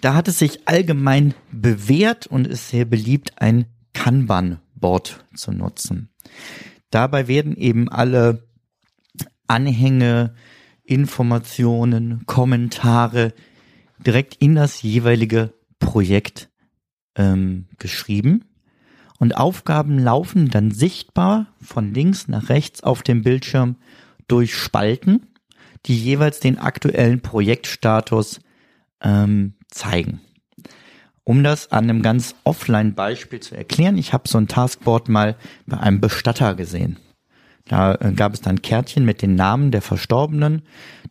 Da 0.00 0.14
hat 0.14 0.28
es 0.28 0.38
sich 0.38 0.68
allgemein 0.68 1.34
bewährt 1.50 2.26
und 2.26 2.46
ist 2.46 2.68
sehr 2.68 2.84
beliebt, 2.84 3.32
ein 3.40 3.66
Kanban-Board 3.94 5.24
zu 5.34 5.52
nutzen. 5.52 6.10
Dabei 6.90 7.26
werden 7.26 7.56
eben 7.56 7.88
alle 7.88 8.48
Anhänge, 9.46 10.34
Informationen, 10.84 12.24
Kommentare 12.26 13.34
direkt 13.98 14.36
in 14.36 14.54
das 14.54 14.82
jeweilige 14.82 15.52
Projekt 15.78 16.50
ähm, 17.18 17.66
geschrieben 17.78 18.44
und 19.18 19.36
Aufgaben 19.36 19.98
laufen 19.98 20.48
dann 20.48 20.70
sichtbar 20.70 21.46
von 21.60 21.92
links 21.92 22.28
nach 22.28 22.48
rechts 22.48 22.82
auf 22.82 23.02
dem 23.02 23.22
Bildschirm 23.22 23.76
durch 24.28 24.54
Spalten, 24.54 25.26
die 25.86 25.98
jeweils 25.98 26.40
den 26.40 26.58
aktuellen 26.58 27.20
Projektstatus 27.20 28.40
ähm, 29.02 29.54
zeigen. 29.68 30.20
Um 31.24 31.44
das 31.44 31.72
an 31.72 31.84
einem 31.84 32.00
ganz 32.00 32.34
offline 32.44 32.94
Beispiel 32.94 33.40
zu 33.40 33.54
erklären, 33.54 33.98
ich 33.98 34.14
habe 34.14 34.28
so 34.28 34.38
ein 34.38 34.48
Taskboard 34.48 35.10
mal 35.10 35.36
bei 35.66 35.78
einem 35.78 36.00
Bestatter 36.00 36.54
gesehen. 36.54 36.96
Da 37.66 37.96
äh, 37.96 38.12
gab 38.12 38.32
es 38.32 38.40
dann 38.40 38.62
Kärtchen 38.62 39.04
mit 39.04 39.20
den 39.20 39.34
Namen 39.34 39.70
der 39.70 39.82
Verstorbenen 39.82 40.62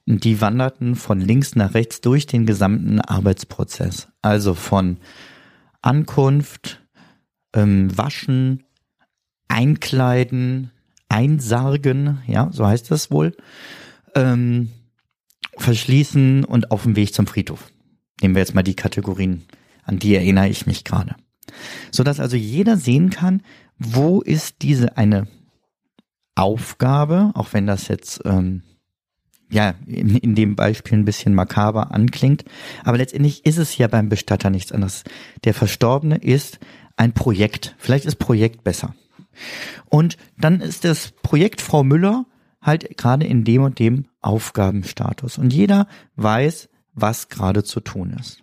die 0.08 0.40
wanderten 0.40 0.96
von 0.96 1.20
links 1.20 1.56
nach 1.56 1.74
rechts 1.74 2.00
durch 2.00 2.26
den 2.26 2.46
gesamten 2.46 3.02
Arbeitsprozess. 3.02 4.08
Also 4.22 4.54
von 4.54 4.98
Ankunft, 5.82 6.82
ähm, 7.54 7.96
Waschen, 7.98 8.64
Einkleiden, 9.48 10.72
Einsargen, 11.10 12.20
ja, 12.28 12.50
so 12.52 12.66
heißt 12.66 12.92
das 12.92 13.12
wohl, 13.12 13.36
ähm, 14.16 14.70
verschließen 15.58 16.44
und 16.44 16.72
auf 16.72 16.84
dem 16.84 16.96
Weg 16.96 17.14
zum 17.14 17.28
Friedhof. 17.28 17.72
Nehmen 18.22 18.36
wir 18.36 18.42
jetzt 18.42 18.56
mal 18.56 18.64
die 18.64 18.76
Kategorien, 18.76 19.46
an 19.84 20.00
die 20.00 20.16
erinnere 20.16 20.50
ich 20.50 20.66
mich 20.66 20.84
gerade. 20.84 21.16
So 21.92 22.04
dass 22.04 22.20
also 22.20 22.36
jeder 22.36 22.78
sehen 22.78 23.10
kann, 23.10 23.42
wo 23.78 24.22
ist 24.22 24.62
diese 24.62 24.98
eine 24.98 25.28
Aufgabe, 26.36 27.32
auch 27.36 27.54
wenn 27.54 27.68
das 27.68 27.88
jetzt 27.88 28.22
ähm, 28.26 28.64
ja 29.50 29.74
in, 29.86 30.16
in 30.18 30.36
dem 30.36 30.56
Beispiel 30.56 30.98
ein 30.98 31.06
bisschen 31.06 31.34
makaber 31.34 31.92
anklingt, 31.92 32.46
aber 32.84 32.98
letztendlich 32.98 33.46
ist 33.46 33.58
es 33.58 33.78
ja 33.78 33.88
beim 33.88 34.10
Bestatter 34.10 34.50
nichts 34.50 34.72
anderes. 34.72 35.04
Der 35.44 35.54
Verstorbene 35.54 36.18
ist 36.18 36.60
ein 36.96 37.14
Projekt. 37.14 37.76
Vielleicht 37.78 38.06
ist 38.06 38.18
Projekt 38.18 38.64
besser. 38.64 38.96
Und 39.86 40.18
dann 40.38 40.62
ist 40.62 40.84
das 40.84 41.12
Projekt 41.12 41.62
Frau 41.62 41.84
Müller 41.84 42.26
halt 42.62 42.98
gerade 42.98 43.26
in 43.26 43.44
dem 43.44 43.62
und 43.64 43.80
dem 43.80 44.06
Aufgabenstatus. 44.22 45.38
Und 45.38 45.54
jeder 45.54 45.88
weiß, 46.16 46.70
was 46.94 47.30
gerade 47.30 47.64
zu 47.64 47.80
tun 47.80 48.16
ist. 48.20 48.42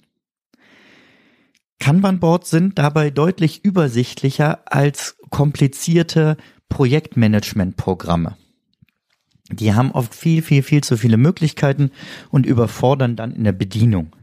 Kanban-Boards 1.81 2.49
sind 2.49 2.79
dabei 2.79 3.11
deutlich 3.11 3.65
übersichtlicher 3.65 4.61
als 4.65 5.17
komplizierte 5.31 6.37
Projektmanagement-Programme. 6.69 8.37
Die 9.51 9.75
haben 9.75 9.93
oft 9.93 10.15
viel, 10.15 10.43
viel, 10.43 10.63
viel 10.63 10.83
zu 10.83 10.97
viele 10.97 11.17
Möglichkeiten 11.17 11.91
und 12.31 12.47
überfordern 12.47 13.17
dann 13.17 13.33
in 13.33 13.45
der 13.45 13.53
Bedienung. 13.53 14.15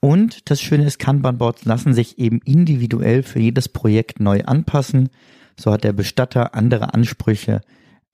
Und 0.00 0.50
das 0.50 0.60
Schöne 0.60 0.86
ist, 0.86 0.98
Kanban-Boards 0.98 1.64
lassen 1.64 1.92
sich 1.92 2.18
eben 2.18 2.40
individuell 2.44 3.22
für 3.22 3.38
jedes 3.38 3.68
Projekt 3.68 4.18
neu 4.18 4.42
anpassen. 4.44 5.10
So 5.58 5.72
hat 5.72 5.84
der 5.84 5.92
Bestatter 5.92 6.54
andere 6.54 6.94
Ansprüche 6.94 7.60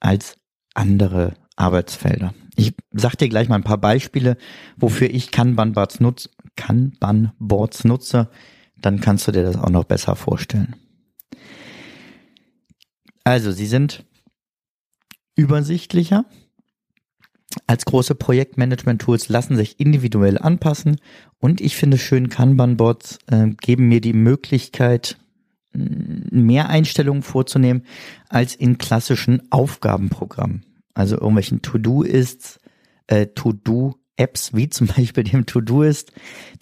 als 0.01 0.37
andere 0.75 1.35
Arbeitsfelder. 1.55 2.35
Ich 2.57 2.75
sag 2.93 3.17
dir 3.17 3.29
gleich 3.29 3.49
mal 3.49 3.55
ein 3.55 3.63
paar 3.63 3.79
Beispiele, 3.79 4.37
wofür 4.77 5.09
ich 5.09 5.31
Kanban-Boards 5.31 6.01
nutze, 6.01 6.31
Kanban-Boards 6.57 7.85
nutze. 7.85 8.29
Dann 8.77 9.01
kannst 9.01 9.29
du 9.29 9.33
dir 9.33 9.45
das 9.45 9.57
auch 9.57 9.71
noch 9.71 9.85
besser 9.85 10.17
vorstellen. 10.17 10.75
Also, 13.25 13.53
sie 13.53 13.67
sind 13.67 14.05
übersichtlicher. 15.37 16.25
Als 17.67 17.85
große 17.85 18.15
Projektmanagement-Tools 18.15 19.29
lassen 19.29 19.57
sich 19.57 19.79
individuell 19.79 20.37
anpassen 20.37 20.97
und 21.39 21.61
ich 21.61 21.77
finde 21.77 21.97
schön, 21.97 22.29
Kanban-Bots 22.29 23.19
äh, 23.29 23.49
geben 23.61 23.89
mir 23.89 24.01
die 24.01 24.13
Möglichkeit, 24.13 25.17
mehr 25.73 26.69
Einstellungen 26.69 27.23
vorzunehmen 27.23 27.85
als 28.29 28.55
in 28.55 28.79
klassischen 28.79 29.43
Aufgabenprogrammen. 29.51 30.65
Also 30.95 31.17
irgendwelchen 31.17 31.63
To-Do-Ists, 31.63 32.59
äh, 33.07 33.27
To-Do 33.27 33.97
Apps 34.17 34.55
wie 34.55 34.69
zum 34.69 34.87
Beispiel 34.97 35.25
dem 35.25 35.47
Todoist, 35.47 36.13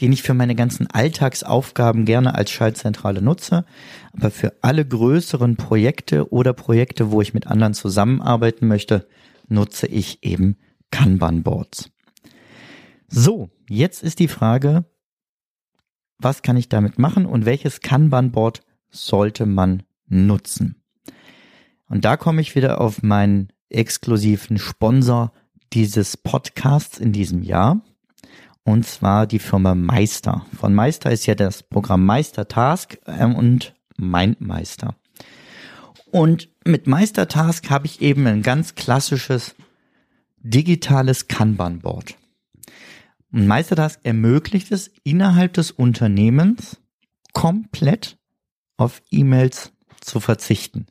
den 0.00 0.12
ich 0.12 0.23
für 0.23 0.34
meine 0.34 0.54
ganzen 0.54 0.88
Alltagsaufgaben 0.88 2.04
gerne 2.04 2.34
als 2.34 2.50
Schaltzentrale 2.50 3.23
nutze. 3.23 3.64
Aber 4.12 4.30
für 4.30 4.54
alle 4.62 4.87
größeren 4.87 5.56
Projekte 5.56 6.32
oder 6.32 6.52
Projekte, 6.52 7.11
wo 7.11 7.20
ich 7.20 7.34
mit 7.34 7.46
anderen 7.46 7.75
zusammenarbeiten 7.75 8.66
möchte, 8.66 9.06
nutze 9.49 9.87
ich 9.87 10.23
eben 10.23 10.56
Kanban-Boards. 10.90 11.90
So, 13.08 13.50
jetzt 13.68 14.02
ist 14.02 14.18
die 14.18 14.28
Frage, 14.28 14.84
was 16.18 16.42
kann 16.42 16.56
ich 16.56 16.68
damit 16.68 16.99
machen 16.99 17.26
und 17.26 17.44
welches 17.44 17.80
Kanban-Board 17.80 18.62
sollte 18.90 19.46
man 19.46 19.82
nutzen? 20.06 20.82
Und 21.88 22.04
da 22.04 22.16
komme 22.16 22.40
ich 22.40 22.56
wieder 22.56 22.80
auf 22.80 23.02
meinen 23.02 23.49
exklusiven 23.68 24.58
Sponsor 24.58 25.32
dieses 25.75 26.16
Podcasts 26.16 26.99
in 26.99 27.12
diesem 27.12 27.43
Jahr. 27.43 27.81
Und 28.64 28.87
zwar 28.87 29.26
die 29.26 29.38
Firma 29.38 29.75
Meister. 29.75 30.47
Von 30.57 30.75
Meister 30.75 31.11
ist 31.11 31.26
ja 31.26 31.35
das 31.35 31.62
Programm 31.62 32.07
Meister 32.07 32.49
Task 32.49 32.99
ähm, 33.07 33.35
und 33.35 33.75
Mindmeister. 33.97 34.95
Und 36.11 36.49
mit 36.64 36.87
Meister 36.87 37.28
Task 37.28 37.69
habe 37.69 37.87
ich 37.87 38.00
eben 38.00 38.26
ein 38.26 38.43
ganz 38.43 38.75
klassisches 38.75 39.54
digitales 40.38 41.28
Kanban-Board. 41.28 42.16
Und 43.33 43.47
Meistertask 43.47 43.99
ermöglicht 44.04 44.71
es 44.71 44.90
innerhalb 45.02 45.54
des 45.54 45.73
Unternehmens 45.73 46.81
komplett 47.33 48.16
auf 48.76 49.02
E-Mails 49.11 49.73
zu 50.00 50.21
verzichten. 50.21 50.87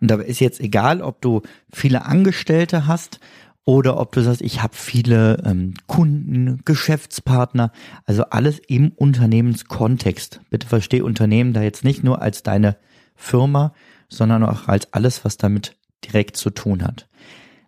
Und 0.00 0.10
dabei 0.10 0.24
ist 0.24 0.40
jetzt 0.40 0.60
egal, 0.60 1.02
ob 1.02 1.20
du 1.20 1.42
viele 1.72 2.06
Angestellte 2.06 2.86
hast 2.86 3.20
oder 3.68 4.00
ob 4.00 4.12
du 4.12 4.22
sagst, 4.22 4.40
ich 4.40 4.62
habe 4.62 4.74
viele 4.74 5.42
ähm, 5.44 5.74
Kunden, 5.86 6.62
Geschäftspartner, 6.64 7.70
also 8.06 8.24
alles 8.24 8.60
im 8.66 8.92
Unternehmenskontext. 8.92 10.40
Bitte 10.48 10.66
versteh 10.66 11.02
Unternehmen 11.02 11.52
da 11.52 11.60
jetzt 11.60 11.84
nicht 11.84 12.02
nur 12.02 12.22
als 12.22 12.42
deine 12.42 12.78
Firma, 13.14 13.74
sondern 14.08 14.42
auch 14.44 14.68
als 14.68 14.90
alles, 14.94 15.22
was 15.26 15.36
damit 15.36 15.76
direkt 16.02 16.38
zu 16.38 16.48
tun 16.48 16.82
hat. 16.82 17.10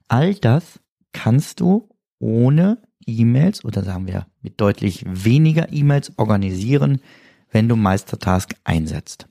All 0.08 0.34
das 0.34 0.80
kannst 1.12 1.60
du 1.60 1.90
ohne 2.18 2.78
E-Mails 3.04 3.62
oder 3.62 3.84
sagen 3.84 4.06
wir 4.06 4.26
mit 4.40 4.58
deutlich 4.58 5.04
weniger 5.06 5.70
E-Mails 5.70 6.12
organisieren, 6.16 7.02
wenn 7.50 7.68
du 7.68 7.76
Meistertask 7.76 8.54
einsetzt. 8.64 9.28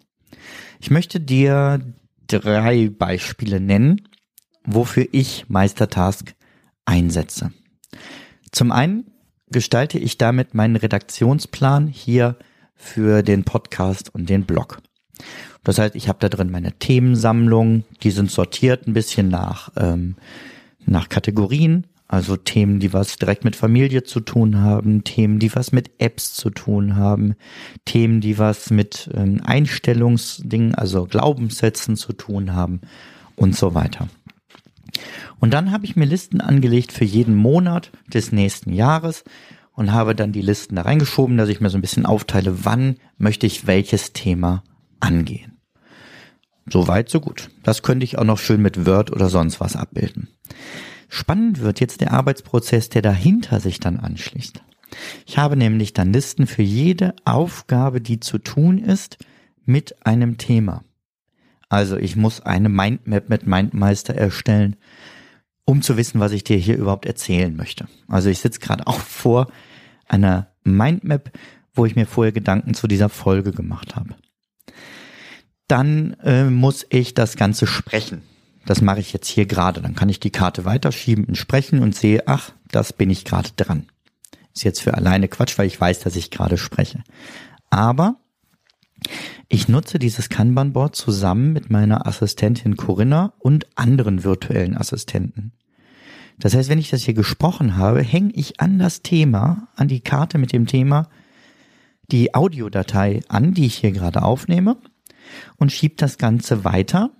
Ich 0.79 0.91
möchte 0.91 1.19
dir 1.19 1.79
drei 2.27 2.89
Beispiele 2.89 3.59
nennen, 3.59 4.07
wofür 4.63 5.07
ich 5.11 5.49
Meistertask 5.49 6.35
einsetze. 6.89 7.51
Zum 8.51 8.72
einen 8.72 9.05
gestalte 9.51 10.00
ich 10.00 10.17
damit 10.17 10.53
meinen 10.53 10.75
Redaktionsplan 10.75 11.88
hier 11.88 12.36
für 12.75 13.24
den 13.24 13.43
Podcast 13.43 14.13
und 14.13 14.29
den 14.29 14.46
Blog. 14.46 14.81
Das 15.63 15.77
heißt, 15.77 15.96
ich 15.96 16.08
habe 16.08 16.19
da 16.19 16.29
drin 16.29 16.50
meine 16.50 16.74
Themensammlung, 16.74 17.84
die 18.01 18.12
sind 18.12 18.31
sortiert 18.31 18.88
ein 18.88 18.93
bisschen 18.93 19.29
nach, 19.29 19.69
ähm, 19.77 20.15
nach 20.86 21.10
Kategorien, 21.10 21.86
also 22.08 22.38
Themen, 22.38 22.79
die 22.79 22.91
was 22.91 23.17
direkt 23.17 23.43
mit 23.43 23.55
Familie 23.55 24.03
zu 24.03 24.19
tun 24.22 24.58
haben, 24.58 25.03
Themen, 25.03 25.38
die 25.38 25.53
was 25.55 25.72
mit 25.72 25.91
Apps 26.00 26.34
zu 26.34 26.50
tun 26.50 26.96
haben, 26.96 27.36
Themen, 27.86 28.22
die 28.22 28.39
was 28.39 28.72
mit 28.72 29.10
ähm, 29.13 29.41
Einstellungsdingen, 29.43 30.74
also 30.74 31.05
Glaubenssätzen 31.05 31.98
zu 31.98 32.13
tun 32.13 32.55
haben 32.55 32.81
und 33.36 33.55
so 33.55 33.75
weiter. 33.75 34.08
Und 35.39 35.53
dann 35.53 35.72
habe 35.72 35.86
ich 35.86 35.96
mir 35.96 36.06
Listen 36.06 36.41
angelegt 36.41 36.91
für 36.91 37.06
jeden 37.06 37.36
Monat 37.36 37.91
des 38.13 38.32
nächsten 38.32 38.74
Jahres 38.74 39.24
und 39.74 39.94
habe 39.94 40.15
dann 40.15 40.32
die 40.32 40.41
Listen 40.41 40.75
da 40.75 40.82
reingeschoben, 40.82 41.38
dass 41.38 41.50
ich 41.50 41.62
mir 41.62 41.70
so 41.70 41.77
ein 41.77 41.82
bisschen 41.82 42.06
aufteile, 42.06 42.65
wann 42.65 42.97
möchte 43.17 43.47
ich 43.47 43.67
welches 43.67 44.13
Thema 44.13 44.63
angehen. 45.00 45.58
So 46.69 46.88
weit, 46.88 47.10
so 47.10 47.19
gut. 47.19 47.50
Das 47.63 47.82
könnte 47.82 48.04
ich 48.04 48.17
auch 48.17 48.26
noch 48.26 48.38
schön 48.38 48.62
mit 48.62 48.86
Word 48.86 49.12
oder 49.12 49.30
sonst 49.30 49.60
was 49.60 49.76
abbilden. 49.76 50.28
Spannend 51.08 51.62
wird 51.62 51.80
jetzt 51.80 52.02
der 52.02 52.12
Arbeitsprozess, 52.12 52.89
der 52.89 53.02
dahinter 53.02 53.60
sich 53.60 53.80
dann 53.80 53.97
anschließt. 53.97 54.62
Ich 55.26 55.38
habe 55.38 55.56
nämlich 55.56 55.93
dann 55.93 56.13
Listen 56.13 56.45
für 56.45 56.62
jede 56.62 57.15
Aufgabe, 57.26 58.02
die 58.02 58.19
zu 58.19 58.38
tun 58.38 58.78
ist, 58.78 59.17
mit 59.65 60.06
einem 60.06 60.38
Thema. 60.38 60.84
Also 61.69 61.97
ich 61.97 62.15
muss 62.15 62.41
eine 62.41 62.67
Mindmap 62.67 63.29
mit 63.29 63.45
Mindmeister 63.45 64.15
erstellen, 64.15 64.75
um 65.65 65.84
zu 65.84 65.97
wissen, 65.97 66.19
was 66.19 66.32
ich 66.32 66.43
dir 66.43 66.58
hier 66.58 66.77
überhaupt 66.77 67.05
erzählen 67.05 67.55
möchte. 67.55 67.88
Also 68.08 68.29
ich 68.29 68.39
sitze 68.39 68.60
gerade 68.60 68.88
auch 68.88 68.99
vor 68.99 69.47
einer 70.08 70.47
Mindmap, 70.63 71.32
wo 71.75 71.86
ich 71.86 71.95
mir 71.95 72.08
vorher 72.08 72.32
Gedanken 72.32 72.73
zu 72.73 72.88
dieser 72.88 73.10
Folge 73.10 73.51
gemacht 73.51 73.95
habe. 73.95 74.15
Dann 75.67 76.13
äh, 76.23 76.45
muss 76.45 76.88
ich 76.89 77.13
das 77.13 77.38
Ganze 77.38 77.67
sprechen. 77.67 78.23
Das 78.65 78.82
mache 78.82 78.99
ich 78.99 79.13
jetzt 79.13 79.27
hier 79.27 79.45
gerade. 79.45 79.82
Dann 79.82 79.95
kann 79.95 80.10
ich 80.10 80.19
die 80.19 80.32
Karte 80.32 80.65
weiterschieben 80.65 81.25
und 81.25 81.38
sprechen 81.38 81.82
und 81.82 81.95
sehe, 81.95 82.23
ach, 82.27 82.51
das 82.71 82.91
bin 82.91 83.12
ich 83.12 83.23
gerade 83.23 83.49
dran. 83.55 83.86
Ist 84.55 84.63
jetzt 84.63 84.82
für 84.82 84.95
alleine 84.95 85.27
Quatsch, 85.27 85.58
weil 85.58 85.67
ich 85.67 85.79
weiß, 85.79 85.99
dass 85.99 86.15
ich 86.15 86.32
gerade 86.32 86.58
spreche. 86.58 87.03
Aber 87.69 88.17
ich 89.47 89.67
nutze 89.67 89.99
dieses 89.99 90.29
Kanban-Board 90.29 90.95
zusammen 90.95 91.53
mit 91.53 91.69
meiner 91.69 92.05
Assistentin 92.07 92.77
Corinna 92.77 93.33
und 93.39 93.67
anderen 93.75 94.23
virtuellen 94.23 94.77
Assistenten. 94.77 95.53
Das 96.38 96.53
heißt, 96.55 96.69
wenn 96.69 96.79
ich 96.79 96.89
das 96.89 97.03
hier 97.03 97.13
gesprochen 97.13 97.75
habe, 97.75 98.01
hänge 98.01 98.31
ich 98.33 98.59
an 98.59 98.79
das 98.79 99.01
Thema, 99.01 99.67
an 99.75 99.88
die 99.88 100.01
Karte 100.01 100.38
mit 100.38 100.53
dem 100.53 100.67
Thema, 100.67 101.09
die 102.12 102.33
Audiodatei 102.33 103.21
an, 103.27 103.53
die 103.53 103.65
ich 103.65 103.75
hier 103.75 103.91
gerade 103.91 104.23
aufnehme 104.23 104.77
und 105.57 105.71
schiebe 105.71 105.95
das 105.97 106.17
Ganze 106.17 106.63
weiter. 106.63 107.12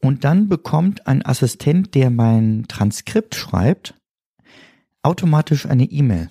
Und 0.00 0.24
dann 0.24 0.48
bekommt 0.48 1.06
ein 1.06 1.24
Assistent, 1.24 1.94
der 1.94 2.10
mein 2.10 2.66
Transkript 2.68 3.34
schreibt, 3.34 3.94
automatisch 5.02 5.66
eine 5.66 5.84
E-Mail. 5.84 6.28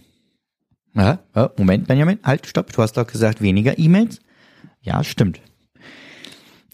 Moment, 1.57 1.87
Benjamin, 1.87 2.19
halt, 2.23 2.47
stopp, 2.47 2.71
du 2.73 2.81
hast 2.81 2.97
doch 2.97 3.07
gesagt 3.07 3.41
weniger 3.41 3.79
E-Mails. 3.79 4.19
Ja, 4.81 5.03
stimmt. 5.03 5.41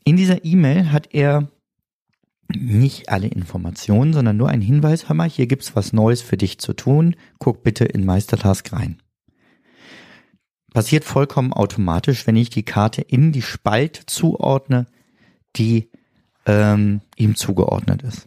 In 0.04 0.16
dieser 0.16 0.46
E-Mail 0.46 0.92
hat 0.92 1.14
er 1.14 1.50
nicht 2.56 3.10
alle 3.10 3.28
Informationen, 3.28 4.14
sondern 4.14 4.38
nur 4.38 4.50
einen 4.50 4.62
Hinweis, 4.62 5.10
hör 5.10 5.16
mal, 5.16 5.30
hier 5.30 5.48
gibt's 5.48 5.76
was 5.76 5.92
Neues 5.92 6.22
für 6.22 6.38
dich 6.38 6.60
zu 6.60 6.74
tun, 6.74 7.16
guck 7.40 7.64
bitte 7.64 7.84
in 7.84 8.06
Meistertask 8.06 8.72
rein. 8.72 9.02
Passiert 10.74 11.04
vollkommen 11.04 11.54
automatisch, 11.54 12.28
wenn 12.28 12.36
ich 12.36 12.50
die 12.50 12.64
Karte 12.64 13.02
in 13.02 13.32
die 13.32 13.42
Spalte 13.42 14.06
zuordne, 14.06 14.86
die 15.56 15.90
ähm, 16.46 17.02
ihm 17.18 17.36
zugeordnet 17.36 18.04
ist. 18.04 18.27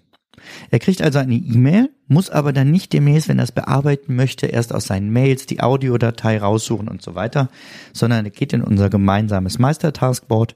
Er 0.70 0.78
kriegt 0.78 1.02
also 1.02 1.18
eine 1.18 1.34
E-Mail, 1.34 1.90
muss 2.08 2.30
aber 2.30 2.52
dann 2.52 2.70
nicht 2.70 2.92
demnächst, 2.92 3.28
wenn 3.28 3.38
er 3.38 3.44
es 3.44 3.52
bearbeiten 3.52 4.16
möchte, 4.16 4.46
erst 4.46 4.74
aus 4.74 4.86
seinen 4.86 5.12
Mails 5.12 5.46
die 5.46 5.60
Audiodatei 5.60 6.38
raussuchen 6.38 6.88
und 6.88 7.02
so 7.02 7.14
weiter, 7.14 7.48
sondern 7.92 8.24
er 8.24 8.30
geht 8.30 8.52
in 8.52 8.62
unser 8.62 8.90
gemeinsames 8.90 9.58
Meister-Taskboard 9.58 10.54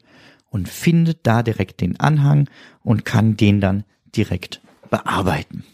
und 0.51 0.69
findet 0.69 1.21
da 1.25 1.43
direkt 1.43 1.81
den 1.81 1.99
Anhang 1.99 2.49
und 2.83 3.05
kann 3.05 3.37
den 3.37 3.61
dann 3.61 3.85
direkt 4.15 4.61
bearbeiten. 4.91 5.65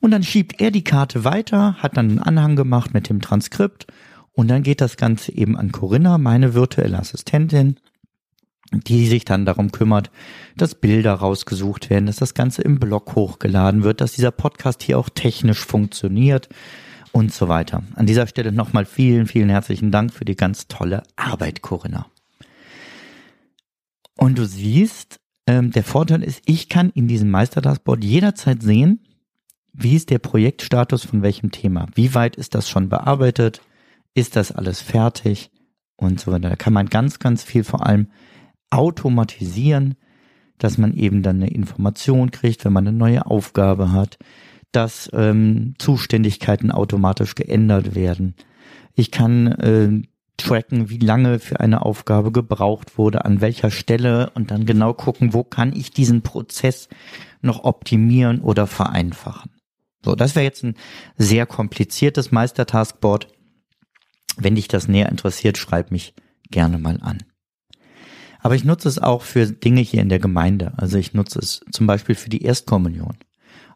Und 0.00 0.12
dann 0.12 0.22
schiebt 0.22 0.60
er 0.60 0.70
die 0.70 0.84
Karte 0.84 1.24
weiter, 1.24 1.74
hat 1.78 1.96
dann 1.96 2.10
einen 2.10 2.18
Anhang 2.18 2.56
gemacht 2.56 2.94
mit 2.94 3.08
dem 3.08 3.20
Transkript 3.20 3.86
und 4.32 4.48
dann 4.48 4.62
geht 4.62 4.80
das 4.80 4.96
Ganze 4.96 5.32
eben 5.32 5.56
an 5.56 5.72
Corinna, 5.72 6.18
meine 6.18 6.54
virtuelle 6.54 6.98
Assistentin, 6.98 7.76
die 8.72 9.06
sich 9.06 9.24
dann 9.24 9.46
darum 9.46 9.72
kümmert, 9.72 10.10
dass 10.56 10.74
Bilder 10.74 11.14
rausgesucht 11.14 11.90
werden, 11.90 12.06
dass 12.06 12.16
das 12.16 12.34
Ganze 12.34 12.62
im 12.62 12.78
Blog 12.78 13.14
hochgeladen 13.14 13.82
wird, 13.82 14.00
dass 14.00 14.12
dieser 14.12 14.30
Podcast 14.30 14.82
hier 14.82 14.98
auch 14.98 15.08
technisch 15.08 15.64
funktioniert 15.64 16.48
und 17.12 17.32
so 17.32 17.48
weiter. 17.48 17.82
An 17.94 18.06
dieser 18.06 18.26
Stelle 18.26 18.52
nochmal 18.52 18.84
vielen, 18.84 19.26
vielen 19.26 19.48
herzlichen 19.48 19.90
Dank 19.90 20.12
für 20.12 20.24
die 20.24 20.36
ganz 20.36 20.68
tolle 20.68 21.02
Arbeit, 21.16 21.62
Corinna. 21.62 22.06
Und 24.16 24.38
du 24.38 24.44
siehst, 24.44 25.18
ähm, 25.46 25.70
der 25.70 25.84
Vorteil 25.84 26.22
ist, 26.22 26.42
ich 26.44 26.68
kann 26.68 26.90
in 26.90 27.08
diesem 27.08 27.30
Meistertaskboard 27.30 28.04
jederzeit 28.04 28.62
sehen, 28.62 29.00
wie 29.72 29.94
ist 29.94 30.10
der 30.10 30.18
Projektstatus 30.18 31.04
von 31.04 31.22
welchem 31.22 31.52
Thema, 31.52 31.86
wie 31.94 32.14
weit 32.14 32.36
ist 32.36 32.54
das 32.54 32.68
schon 32.68 32.88
bearbeitet, 32.88 33.62
ist 34.14 34.36
das 34.36 34.50
alles 34.52 34.82
fertig 34.82 35.50
und 35.96 36.20
so 36.20 36.32
weiter. 36.32 36.50
Da 36.50 36.56
kann 36.56 36.72
man 36.72 36.88
ganz, 36.88 37.20
ganz 37.20 37.44
viel 37.44 37.64
vor 37.64 37.86
allem 37.86 38.08
automatisieren, 38.70 39.94
dass 40.58 40.78
man 40.78 40.92
eben 40.94 41.22
dann 41.22 41.36
eine 41.36 41.50
Information 41.50 42.30
kriegt, 42.30 42.64
wenn 42.64 42.72
man 42.72 42.86
eine 42.86 42.96
neue 42.96 43.26
Aufgabe 43.26 43.92
hat, 43.92 44.18
dass 44.72 45.08
ähm, 45.12 45.74
Zuständigkeiten 45.78 46.70
automatisch 46.70 47.34
geändert 47.34 47.94
werden. 47.94 48.34
Ich 48.94 49.10
kann 49.10 49.46
äh, 49.46 50.02
tracken, 50.36 50.88
wie 50.90 50.98
lange 50.98 51.38
für 51.38 51.60
eine 51.60 51.82
Aufgabe 51.82 52.32
gebraucht 52.32 52.98
wurde, 52.98 53.24
an 53.24 53.40
welcher 53.40 53.70
Stelle 53.70 54.30
und 54.34 54.50
dann 54.50 54.66
genau 54.66 54.94
gucken, 54.94 55.34
wo 55.34 55.44
kann 55.44 55.72
ich 55.74 55.90
diesen 55.90 56.22
Prozess 56.22 56.88
noch 57.42 57.64
optimieren 57.64 58.40
oder 58.40 58.66
vereinfachen. 58.66 59.50
So, 60.04 60.14
das 60.14 60.34
wäre 60.34 60.44
jetzt 60.44 60.64
ein 60.64 60.74
sehr 61.16 61.44
kompliziertes 61.44 62.30
Meistertaskboard. 62.30 63.28
Wenn 64.36 64.54
dich 64.54 64.68
das 64.68 64.86
näher 64.86 65.08
interessiert, 65.08 65.58
schreib 65.58 65.90
mich 65.90 66.14
gerne 66.50 66.78
mal 66.78 67.00
an. 67.02 67.18
Aber 68.40 68.54
ich 68.54 68.64
nutze 68.64 68.88
es 68.88 68.98
auch 68.98 69.22
für 69.22 69.46
Dinge 69.46 69.80
hier 69.80 70.02
in 70.02 70.08
der 70.08 70.18
Gemeinde. 70.18 70.72
Also 70.76 70.98
ich 70.98 71.14
nutze 71.14 71.38
es 71.38 71.60
zum 71.72 71.86
Beispiel 71.86 72.14
für 72.14 72.30
die 72.30 72.42
Erstkommunion. 72.42 73.16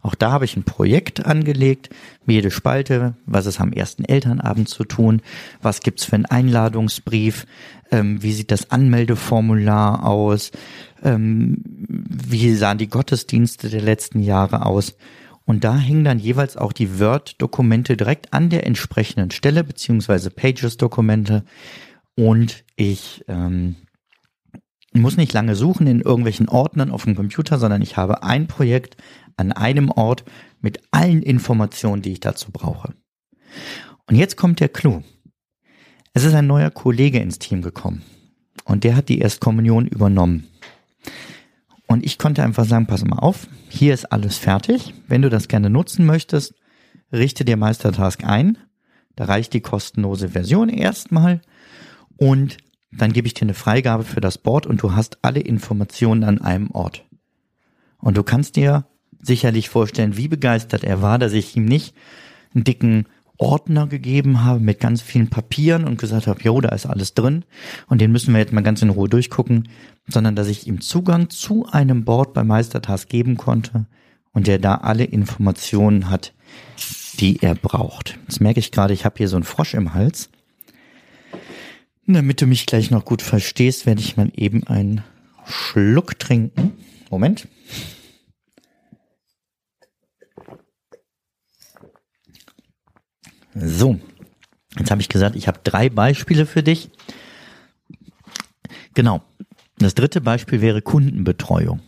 Auch 0.03 0.16
da 0.16 0.33
habe 0.33 0.44
ich 0.44 0.57
ein 0.57 0.64
Projekt 0.64 1.25
angelegt, 1.25 1.90
jede 2.27 2.51
Spalte, 2.51 3.14
was 3.25 3.46
ist 3.46 3.61
am 3.61 3.72
ersten 3.72 4.05
Elternabend 4.05 4.68
zu 4.68 4.83
tun, 4.85 5.22
was 5.62 5.81
gibt's 5.81 6.05
für 6.05 6.16
einen 6.16 6.27
Einladungsbrief, 6.27 7.46
ähm, 7.92 8.20
wie 8.20 8.33
sieht 8.33 8.51
das 8.51 8.72
Anmeldeformular 8.72 10.05
aus, 10.05 10.51
ähm, 11.05 11.59
wie 11.88 12.53
sahen 12.55 12.79
die 12.79 12.88
Gottesdienste 12.88 13.70
der 13.70 13.81
letzten 13.83 14.20
Jahre 14.20 14.66
aus. 14.66 14.96
Und 15.44 15.62
da 15.62 15.77
hängen 15.77 16.05
dann 16.05 16.18
jeweils 16.18 16.57
auch 16.57 16.72
die 16.72 16.98
Word-Dokumente 16.98 17.96
direkt 17.96 18.33
an 18.33 18.51
der 18.51 18.66
entsprechenden 18.66 19.31
Stelle, 19.31 19.62
beziehungsweise 19.62 20.31
Pages-Dokumente. 20.31 21.44
Und 22.16 22.64
ich 22.75 23.25
ähm, 23.29 23.77
muss 25.00 25.16
nicht 25.16 25.33
lange 25.33 25.57
suchen 25.57 25.87
in 25.87 26.00
irgendwelchen 26.00 26.48
Ordnern 26.48 26.90
auf 26.90 27.05
dem 27.05 27.14
Computer, 27.14 27.59
sondern 27.59 27.81
ich 27.81 27.96
habe 27.96 28.22
ein 28.22 28.46
Projekt 28.46 28.96
an 29.37 29.52
einem 29.52 29.90
Ort 29.90 30.24
mit 30.61 30.81
allen 30.90 31.22
Informationen, 31.22 32.02
die 32.02 32.12
ich 32.12 32.20
dazu 32.20 32.52
brauche. 32.52 32.94
Und 34.07 34.16
jetzt 34.16 34.37
kommt 34.37 34.61
der 34.61 34.68
Clou. 34.68 35.02
Es 36.12 36.24
ist 36.24 36.35
ein 36.35 36.46
neuer 36.46 36.70
Kollege 36.70 37.18
ins 37.18 37.38
Team 37.38 37.62
gekommen 37.62 38.02
und 38.64 38.85
der 38.85 38.96
hat 38.96 39.09
die 39.09 39.20
Erstkommunion 39.20 39.87
übernommen. 39.87 40.48
Und 41.87 42.05
ich 42.05 42.18
konnte 42.18 42.42
einfach 42.42 42.64
sagen, 42.64 42.87
pass 42.87 43.05
mal 43.05 43.18
auf, 43.18 43.48
hier 43.68 43.94
ist 43.94 44.12
alles 44.12 44.38
fertig. 44.38 44.94
Wenn 45.09 45.22
du 45.22 45.31
das 45.31 45.48
gerne 45.48 45.70
nutzen 45.70 46.05
möchtest, 46.07 46.55
richte 47.12 47.44
dir 47.44 47.57
Meistertask 47.57 48.24
ein. 48.24 48.59
Da 49.16 49.24
reicht 49.24 49.52
die 49.52 49.61
kostenlose 49.61 50.31
Version 50.31 50.68
erstmal 50.68 51.42
und 52.16 52.57
dann 52.92 53.12
gebe 53.12 53.26
ich 53.26 53.35
dir 53.35 53.42
eine 53.42 53.55
Freigabe 53.55 54.05
für 54.05 54.20
das 54.20 54.38
Board 54.38 54.66
und 54.66 54.83
du 54.83 54.94
hast 54.94 55.18
alle 55.22 55.40
Informationen 55.40 56.24
an 56.24 56.40
einem 56.40 56.70
Ort. 56.70 57.05
Und 57.98 58.16
du 58.16 58.22
kannst 58.22 58.57
dir 58.57 58.87
sicherlich 59.20 59.68
vorstellen, 59.68 60.16
wie 60.16 60.28
begeistert 60.28 60.85
er 60.85 61.00
war, 61.00 61.18
dass 61.18 61.33
ich 61.33 61.57
ihm 61.57 61.64
nicht 61.64 61.94
einen 62.55 62.64
dicken 62.64 63.07
Ordner 63.38 63.87
gegeben 63.87 64.44
habe 64.44 64.61
mit 64.61 64.78
ganz 64.78 65.00
vielen 65.00 65.28
Papieren 65.28 65.85
und 65.85 65.98
gesagt 65.98 66.26
habe, 66.26 66.40
jo, 66.42 66.61
da 66.61 66.68
ist 66.70 66.87
alles 66.87 67.14
drin 67.14 67.44
und 67.88 68.00
den 68.00 68.12
müssen 68.12 68.33
wir 68.35 68.40
jetzt 68.40 68.52
mal 68.52 68.62
ganz 68.62 68.83
in 68.83 68.90
Ruhe 68.90 69.09
durchgucken, 69.09 69.68
sondern 70.07 70.37
dass 70.37 70.48
ich 70.48 70.66
ihm 70.66 70.81
Zugang 70.81 71.31
zu 71.31 71.66
einem 71.70 72.05
Board 72.05 72.35
bei 72.35 72.44
Meistertask 72.44 73.09
geben 73.09 73.37
konnte 73.37 73.87
und 74.33 74.46
der 74.46 74.59
da 74.59 74.76
alle 74.76 75.05
Informationen 75.05 76.11
hat, 76.11 76.35
die 77.18 77.42
er 77.42 77.55
braucht. 77.55 78.18
Jetzt 78.28 78.40
merke 78.40 78.61
ich 78.61 78.70
gerade, 78.70 78.94
ich 78.94 79.05
habe 79.05 79.18
hier 79.18 79.28
so 79.28 79.37
einen 79.37 79.44
Frosch 79.44 79.74
im 79.74 79.94
Hals. 79.94 80.31
Damit 82.07 82.41
du 82.41 82.47
mich 82.47 82.67
gleich 82.67 82.91
noch 82.91 83.05
gut 83.05 83.23
verstehst, 83.23 83.87
werde 83.87 84.01
ich 84.01 84.17
mal 84.17 84.31
eben 84.35 84.65
einen 84.67 85.05
Schluck 85.47 86.19
trinken. 86.19 86.73
Moment. 87.11 87.47
So, 93.55 94.01
jetzt 94.79 94.91
habe 94.91 95.01
ich 95.01 95.09
gesagt, 95.09 95.37
ich 95.37 95.47
habe 95.47 95.61
drei 95.62 95.91
Beispiele 95.91 96.47
für 96.47 96.62
dich. 96.62 96.91
Genau. 98.95 99.23
Das 99.79 99.95
dritte 99.95 100.21
Beispiel 100.21 100.61
wäre 100.61 100.81
Kundenbetreuung. 100.81 101.81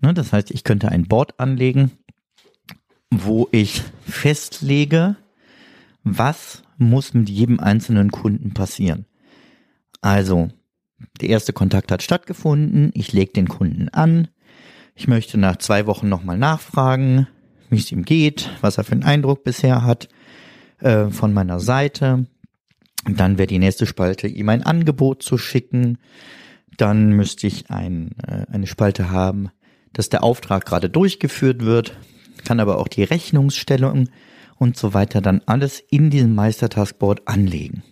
Ne, 0.00 0.14
das 0.14 0.32
heißt, 0.32 0.50
ich 0.50 0.64
könnte 0.64 0.88
ein 0.88 1.04
Board 1.04 1.38
anlegen, 1.40 1.92
wo 3.10 3.48
ich 3.52 3.82
festlege, 4.06 5.16
was 6.04 6.62
muss 6.78 7.12
mit 7.12 7.28
jedem 7.28 7.60
einzelnen 7.60 8.10
Kunden 8.10 8.54
passieren. 8.54 9.06
Also, 10.00 10.48
der 11.20 11.28
erste 11.28 11.52
Kontakt 11.52 11.92
hat 11.92 12.02
stattgefunden, 12.02 12.90
ich 12.94 13.12
lege 13.12 13.32
den 13.32 13.48
Kunden 13.48 13.88
an, 13.88 14.28
ich 14.94 15.08
möchte 15.08 15.38
nach 15.38 15.56
zwei 15.56 15.86
Wochen 15.86 16.08
nochmal 16.08 16.38
nachfragen, 16.38 17.26
wie 17.70 17.78
es 17.78 17.90
ihm 17.92 18.04
geht, 18.04 18.50
was 18.60 18.78
er 18.78 18.84
für 18.84 18.92
einen 18.92 19.04
Eindruck 19.04 19.44
bisher 19.44 19.84
hat, 19.84 20.08
äh, 20.80 21.08
von 21.08 21.32
meiner 21.32 21.60
Seite. 21.60 22.26
Dann 23.06 23.38
wäre 23.38 23.46
die 23.46 23.58
nächste 23.58 23.86
Spalte, 23.86 24.26
ihm 24.26 24.48
ein 24.48 24.62
Angebot 24.62 25.22
zu 25.22 25.38
schicken. 25.38 25.98
Dann 26.76 27.10
müsste 27.10 27.46
ich 27.46 27.70
ein, 27.70 28.10
äh, 28.26 28.46
eine 28.50 28.66
Spalte 28.66 29.10
haben, 29.10 29.48
dass 29.92 30.08
der 30.08 30.22
Auftrag 30.22 30.66
gerade 30.66 30.90
durchgeführt 30.90 31.64
wird, 31.64 31.96
kann 32.44 32.60
aber 32.60 32.78
auch 32.78 32.88
die 32.88 33.04
Rechnungsstellung 33.04 34.08
und 34.56 34.76
so 34.76 34.92
weiter 34.92 35.20
dann 35.20 35.40
alles 35.46 35.80
in 35.80 36.10
diesem 36.10 36.34
Meistertaskboard 36.34 37.26
anlegen. 37.26 37.82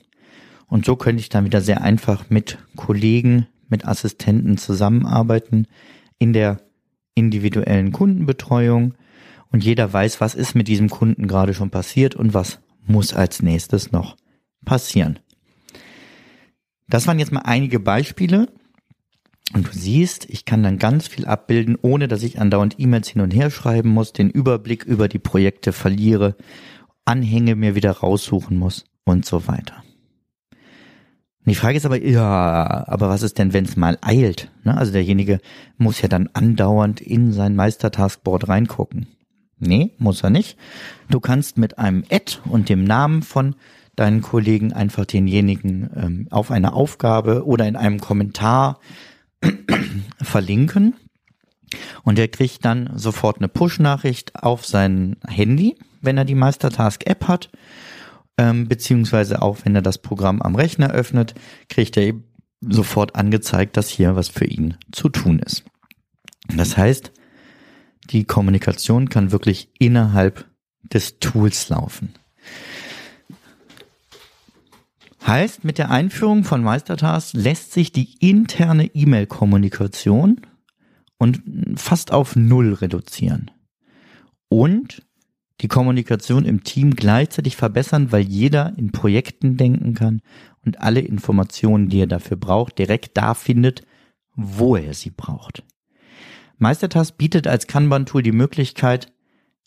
Und 0.68 0.84
so 0.84 0.96
könnte 0.96 1.20
ich 1.20 1.28
dann 1.28 1.44
wieder 1.44 1.60
sehr 1.60 1.82
einfach 1.82 2.30
mit 2.30 2.58
Kollegen, 2.76 3.46
mit 3.68 3.86
Assistenten 3.86 4.58
zusammenarbeiten 4.58 5.66
in 6.18 6.32
der 6.32 6.60
individuellen 7.14 7.92
Kundenbetreuung 7.92 8.94
und 9.50 9.64
jeder 9.64 9.92
weiß, 9.92 10.20
was 10.20 10.34
ist 10.34 10.54
mit 10.54 10.68
diesem 10.68 10.90
Kunden 10.90 11.26
gerade 11.26 11.54
schon 11.54 11.70
passiert 11.70 12.14
und 12.14 12.34
was 12.34 12.60
muss 12.86 13.14
als 13.14 13.42
nächstes 13.42 13.92
noch 13.92 14.16
passieren. 14.64 15.18
Das 16.88 17.06
waren 17.06 17.18
jetzt 17.18 17.32
mal 17.32 17.42
einige 17.44 17.80
Beispiele. 17.80 18.48
Und 19.54 19.66
du 19.66 19.72
siehst, 19.72 20.28
ich 20.28 20.44
kann 20.44 20.62
dann 20.62 20.78
ganz 20.78 21.08
viel 21.08 21.24
abbilden, 21.24 21.78
ohne 21.80 22.06
dass 22.06 22.22
ich 22.22 22.38
andauernd 22.38 22.78
E-Mails 22.78 23.08
hin 23.08 23.22
und 23.22 23.30
her 23.30 23.50
schreiben 23.50 23.88
muss, 23.88 24.12
den 24.12 24.28
Überblick 24.28 24.84
über 24.84 25.08
die 25.08 25.18
Projekte 25.18 25.72
verliere, 25.72 26.36
Anhänge 27.06 27.56
mir 27.56 27.74
wieder 27.74 27.92
raussuchen 27.92 28.58
muss 28.58 28.84
und 29.04 29.24
so 29.24 29.48
weiter. 29.48 29.82
Und 31.48 31.52
die 31.52 31.60
Frage 31.60 31.78
ist 31.78 31.86
aber, 31.86 32.04
ja, 32.04 32.84
aber 32.88 33.08
was 33.08 33.22
ist 33.22 33.38
denn, 33.38 33.54
wenn 33.54 33.64
es 33.64 33.74
mal 33.74 33.96
eilt? 34.02 34.50
Ne? 34.64 34.76
Also 34.76 34.92
derjenige 34.92 35.40
muss 35.78 36.02
ja 36.02 36.06
dann 36.06 36.28
andauernd 36.34 37.00
in 37.00 37.32
sein 37.32 37.56
Meistertaskboard 37.56 38.48
reingucken. 38.50 39.06
Nee, 39.58 39.92
muss 39.96 40.22
er 40.22 40.28
nicht. 40.28 40.58
Du 41.08 41.20
kannst 41.20 41.56
mit 41.56 41.78
einem 41.78 42.04
Ad 42.10 42.36
und 42.44 42.68
dem 42.68 42.84
Namen 42.84 43.22
von 43.22 43.54
deinen 43.96 44.20
Kollegen 44.20 44.74
einfach 44.74 45.06
denjenigen 45.06 45.88
ähm, 45.96 46.26
auf 46.28 46.50
eine 46.50 46.74
Aufgabe 46.74 47.46
oder 47.46 47.66
in 47.66 47.76
einem 47.76 47.98
Kommentar 47.98 48.78
verlinken. 50.20 50.96
Und 52.02 52.18
er 52.18 52.28
kriegt 52.28 52.66
dann 52.66 52.90
sofort 52.94 53.38
eine 53.38 53.48
Push-Nachricht 53.48 54.34
auf 54.34 54.66
sein 54.66 55.16
Handy, 55.26 55.78
wenn 56.02 56.18
er 56.18 56.26
die 56.26 56.34
Meistertask-App 56.34 57.26
hat, 57.26 57.48
ähm, 58.38 58.68
beziehungsweise 58.68 59.42
auch 59.42 59.58
wenn 59.64 59.74
er 59.74 59.82
das 59.82 59.98
Programm 59.98 60.40
am 60.40 60.54
Rechner 60.54 60.90
öffnet, 60.90 61.34
kriegt 61.68 61.96
er 61.96 62.04
eben 62.04 62.24
sofort 62.60 63.14
angezeigt, 63.16 63.76
dass 63.76 63.88
hier 63.88 64.16
was 64.16 64.28
für 64.28 64.46
ihn 64.46 64.76
zu 64.92 65.08
tun 65.08 65.40
ist. 65.40 65.64
Das 66.56 66.76
heißt, 66.76 67.12
die 68.10 68.24
Kommunikation 68.24 69.08
kann 69.08 69.32
wirklich 69.32 69.70
innerhalb 69.78 70.46
des 70.82 71.18
Tools 71.18 71.68
laufen. 71.68 72.14
Heißt, 75.26 75.64
mit 75.64 75.76
der 75.76 75.90
Einführung 75.90 76.44
von 76.44 76.62
Meistertask 76.62 77.34
lässt 77.34 77.72
sich 77.72 77.92
die 77.92 78.14
interne 78.20 78.86
E-Mail-Kommunikation 78.86 80.40
und 81.18 81.42
fast 81.76 82.12
auf 82.12 82.34
Null 82.34 82.72
reduzieren. 82.74 83.50
Und 84.48 85.02
die 85.60 85.68
Kommunikation 85.68 86.44
im 86.44 86.62
Team 86.62 86.94
gleichzeitig 86.94 87.56
verbessern, 87.56 88.12
weil 88.12 88.22
jeder 88.22 88.74
in 88.76 88.92
Projekten 88.92 89.56
denken 89.56 89.94
kann 89.94 90.22
und 90.64 90.80
alle 90.80 91.00
Informationen, 91.00 91.88
die 91.88 92.02
er 92.02 92.06
dafür 92.06 92.36
braucht, 92.36 92.78
direkt 92.78 93.16
da 93.16 93.34
findet, 93.34 93.82
wo 94.34 94.76
er 94.76 94.94
sie 94.94 95.10
braucht. 95.10 95.64
Meistertask 96.58 97.16
bietet 97.16 97.46
als 97.46 97.66
Kanban-Tool 97.66 98.22
die 98.22 98.32
Möglichkeit 98.32 99.12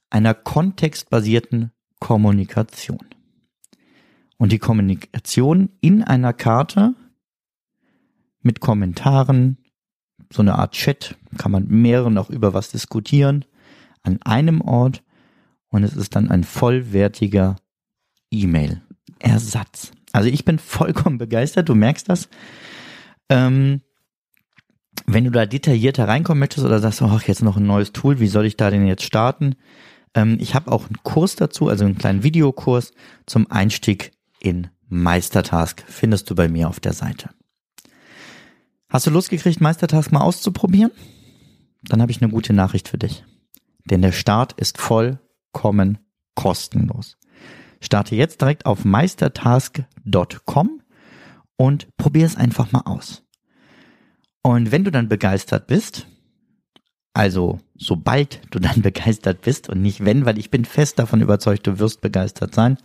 einer 0.09 0.33
kontextbasierten 0.33 1.71
Kommunikation. 1.99 3.05
Und 4.37 4.51
die 4.51 4.59
Kommunikation 4.59 5.69
in 5.81 6.03
einer 6.03 6.33
Karte 6.33 6.95
mit 8.41 8.59
Kommentaren, 8.59 9.57
so 10.31 10.41
eine 10.41 10.57
Art 10.57 10.73
Chat, 10.73 11.15
kann 11.37 11.51
man 11.51 11.67
mehreren 11.67 12.17
auch 12.17 12.29
über 12.29 12.53
was 12.53 12.71
diskutieren, 12.71 13.45
an 14.03 14.19
einem 14.23 14.61
Ort 14.61 15.03
und 15.71 15.83
es 15.83 15.95
ist 15.95 16.15
dann 16.15 16.29
ein 16.29 16.43
vollwertiger 16.43 17.55
E-Mail-Ersatz. 18.29 19.91
Also 20.11 20.29
ich 20.29 20.45
bin 20.45 20.59
vollkommen 20.59 21.17
begeistert, 21.17 21.69
du 21.69 21.75
merkst 21.75 22.07
das. 22.09 22.29
Ähm, 23.29 23.81
wenn 25.07 25.23
du 25.23 25.31
da 25.31 25.45
detaillierter 25.45 26.07
reinkommen 26.07 26.39
möchtest 26.39 26.65
oder 26.65 26.79
sagst, 26.79 27.01
ach, 27.01 27.23
jetzt 27.23 27.41
noch 27.41 27.57
ein 27.57 27.65
neues 27.65 27.93
Tool, 27.93 28.19
wie 28.19 28.27
soll 28.27 28.45
ich 28.45 28.57
da 28.57 28.69
denn 28.69 28.85
jetzt 28.85 29.03
starten? 29.03 29.55
Ähm, 30.13 30.37
ich 30.39 30.53
habe 30.53 30.71
auch 30.71 30.85
einen 30.85 31.01
Kurs 31.03 31.35
dazu, 31.35 31.69
also 31.69 31.85
einen 31.85 31.97
kleinen 31.97 32.23
Videokurs 32.23 32.91
zum 33.25 33.49
Einstieg 33.49 34.11
in 34.39 34.67
Meistertask. 34.89 35.83
Findest 35.87 36.29
du 36.29 36.35
bei 36.35 36.49
mir 36.49 36.67
auf 36.67 36.81
der 36.81 36.93
Seite. 36.93 37.29
Hast 38.89 39.07
du 39.07 39.11
Lust 39.11 39.29
gekriegt, 39.29 39.61
Meistertask 39.61 40.11
mal 40.11 40.21
auszuprobieren? 40.21 40.91
Dann 41.83 42.01
habe 42.01 42.11
ich 42.11 42.21
eine 42.21 42.31
gute 42.31 42.51
Nachricht 42.51 42.89
für 42.89 42.97
dich. 42.97 43.23
Denn 43.85 44.01
der 44.01 44.11
Start 44.11 44.53
ist 44.53 44.77
voll 44.77 45.19
vollkommen 45.51 45.99
kostenlos. 46.35 47.17
Starte 47.79 48.15
jetzt 48.15 48.41
direkt 48.41 48.65
auf 48.65 48.85
meistertask.com 48.85 50.81
und 51.57 51.97
probier 51.97 52.25
es 52.25 52.35
einfach 52.35 52.71
mal 52.71 52.83
aus. 52.85 53.23
Und 54.43 54.71
wenn 54.71 54.83
du 54.83 54.91
dann 54.91 55.09
begeistert 55.09 55.67
bist, 55.67 56.07
also 57.13 57.59
sobald 57.75 58.41
du 58.51 58.59
dann 58.59 58.81
begeistert 58.83 59.41
bist 59.41 59.69
und 59.69 59.81
nicht 59.81 60.05
wenn, 60.05 60.25
weil 60.25 60.37
ich 60.37 60.51
bin 60.51 60.65
fest 60.65 60.99
davon 60.99 61.21
überzeugt, 61.21 61.67
du 61.67 61.79
wirst 61.79 62.01
begeistert 62.01 62.53
sein, 62.55 62.77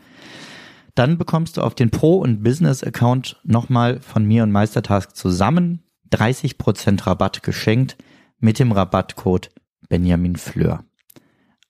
dann 0.95 1.19
bekommst 1.19 1.57
du 1.57 1.63
auf 1.63 1.75
den 1.75 1.91
Pro- 1.91 2.19
und 2.19 2.43
Business-Account 2.43 3.41
nochmal 3.45 4.01
von 4.01 4.25
mir 4.25 4.43
und 4.43 4.53
Meistertask 4.53 5.15
zusammen 5.15 5.83
30% 6.11 7.07
Rabatt 7.07 7.43
geschenkt 7.43 7.99
mit 8.39 8.59
dem 8.59 8.73
Rabattcode 8.73 9.51
Benjamin 9.89 10.37
Fleur. 10.37 10.85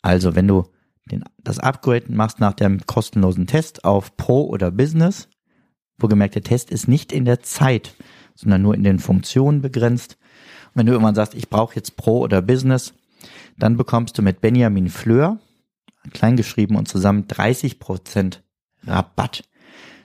Also 0.02 0.36
wenn 0.36 0.46
du 0.46 0.64
den, 1.10 1.24
das 1.42 1.58
Upgrade 1.58 2.06
machst 2.08 2.40
nach 2.40 2.54
dem 2.54 2.84
kostenlosen 2.86 3.46
Test 3.46 3.84
auf 3.84 4.16
Pro 4.16 4.44
oder 4.46 4.70
Business, 4.70 5.28
wo 5.98 6.08
gemerkt, 6.08 6.34
der 6.34 6.42
Test 6.42 6.70
ist 6.70 6.88
nicht 6.88 7.12
in 7.12 7.24
der 7.24 7.40
Zeit, 7.40 7.94
sondern 8.34 8.62
nur 8.62 8.74
in 8.74 8.84
den 8.84 8.98
Funktionen 8.98 9.62
begrenzt. 9.62 10.18
Und 10.68 10.80
wenn 10.80 10.86
du 10.86 10.92
irgendwann 10.92 11.14
sagst, 11.14 11.34
ich 11.34 11.48
brauche 11.48 11.76
jetzt 11.76 11.96
Pro 11.96 12.20
oder 12.20 12.42
Business, 12.42 12.92
dann 13.58 13.76
bekommst 13.76 14.18
du 14.18 14.22
mit 14.22 14.40
Benjamin 14.40 14.88
Fleur, 14.88 15.38
kleingeschrieben 16.12 16.76
und 16.76 16.86
zusammen 16.88 17.26
30% 17.26 18.40
Rabatt. 18.84 19.44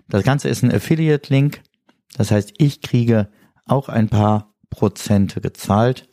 Das 0.07 0.23
Ganze 0.23 0.49
ist 0.49 0.63
ein 0.63 0.73
Affiliate-Link. 0.73 1.61
Das 2.17 2.31
heißt, 2.31 2.53
ich 2.57 2.81
kriege 2.81 3.29
auch 3.65 3.89
ein 3.89 4.09
paar 4.09 4.53
Prozente 4.69 5.41
gezahlt. 5.41 6.09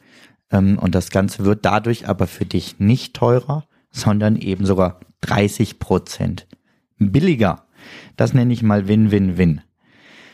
Ähm, 0.51 0.79
und 0.79 0.95
das 0.95 1.11
Ganze 1.11 1.45
wird 1.45 1.65
dadurch 1.65 2.09
aber 2.09 2.27
für 2.27 2.47
dich 2.47 2.79
nicht 2.79 3.15
teurer, 3.15 3.68
sondern 3.91 4.37
eben 4.37 4.67
sogar 4.67 5.01
30 5.23 5.79
Prozent 5.79 6.47
billiger. 6.99 7.67
Das 8.17 8.35
nenne 8.35 8.53
ich 8.53 8.63
mal 8.63 8.89
Win-Win-Win. 8.89 9.63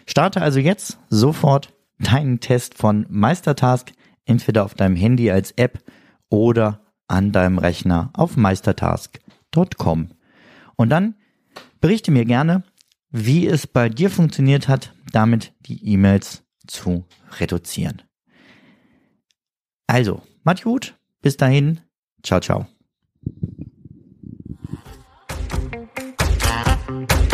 Starte 0.06 0.42
also 0.42 0.60
jetzt 0.60 0.98
sofort 1.08 1.72
deinen 1.98 2.40
Test 2.40 2.76
von 2.76 3.06
Meistertask 3.08 3.92
entweder 4.24 4.64
auf 4.64 4.74
deinem 4.74 4.96
Handy 4.96 5.30
als 5.30 5.52
App 5.52 5.82
oder 6.28 6.80
an 7.06 7.32
deinem 7.32 7.58
Rechner 7.58 8.10
auf 8.14 8.36
meistertask.com. 8.36 10.10
Und 10.76 10.88
dann 10.88 11.14
berichte 11.80 12.10
mir 12.10 12.24
gerne, 12.24 12.64
wie 13.10 13.46
es 13.46 13.66
bei 13.66 13.88
dir 13.88 14.10
funktioniert 14.10 14.68
hat, 14.68 14.94
damit 15.12 15.52
die 15.60 15.86
E-Mails 15.86 16.42
zu 16.66 17.04
reduzieren. 17.38 18.02
Also, 19.86 20.22
macht 20.42 20.64
gut, 20.64 20.96
bis 21.22 21.36
dahin, 21.36 21.80
ciao, 22.22 22.40
ciao. 22.40 22.73
Thank 26.86 27.32
you. 27.32 27.33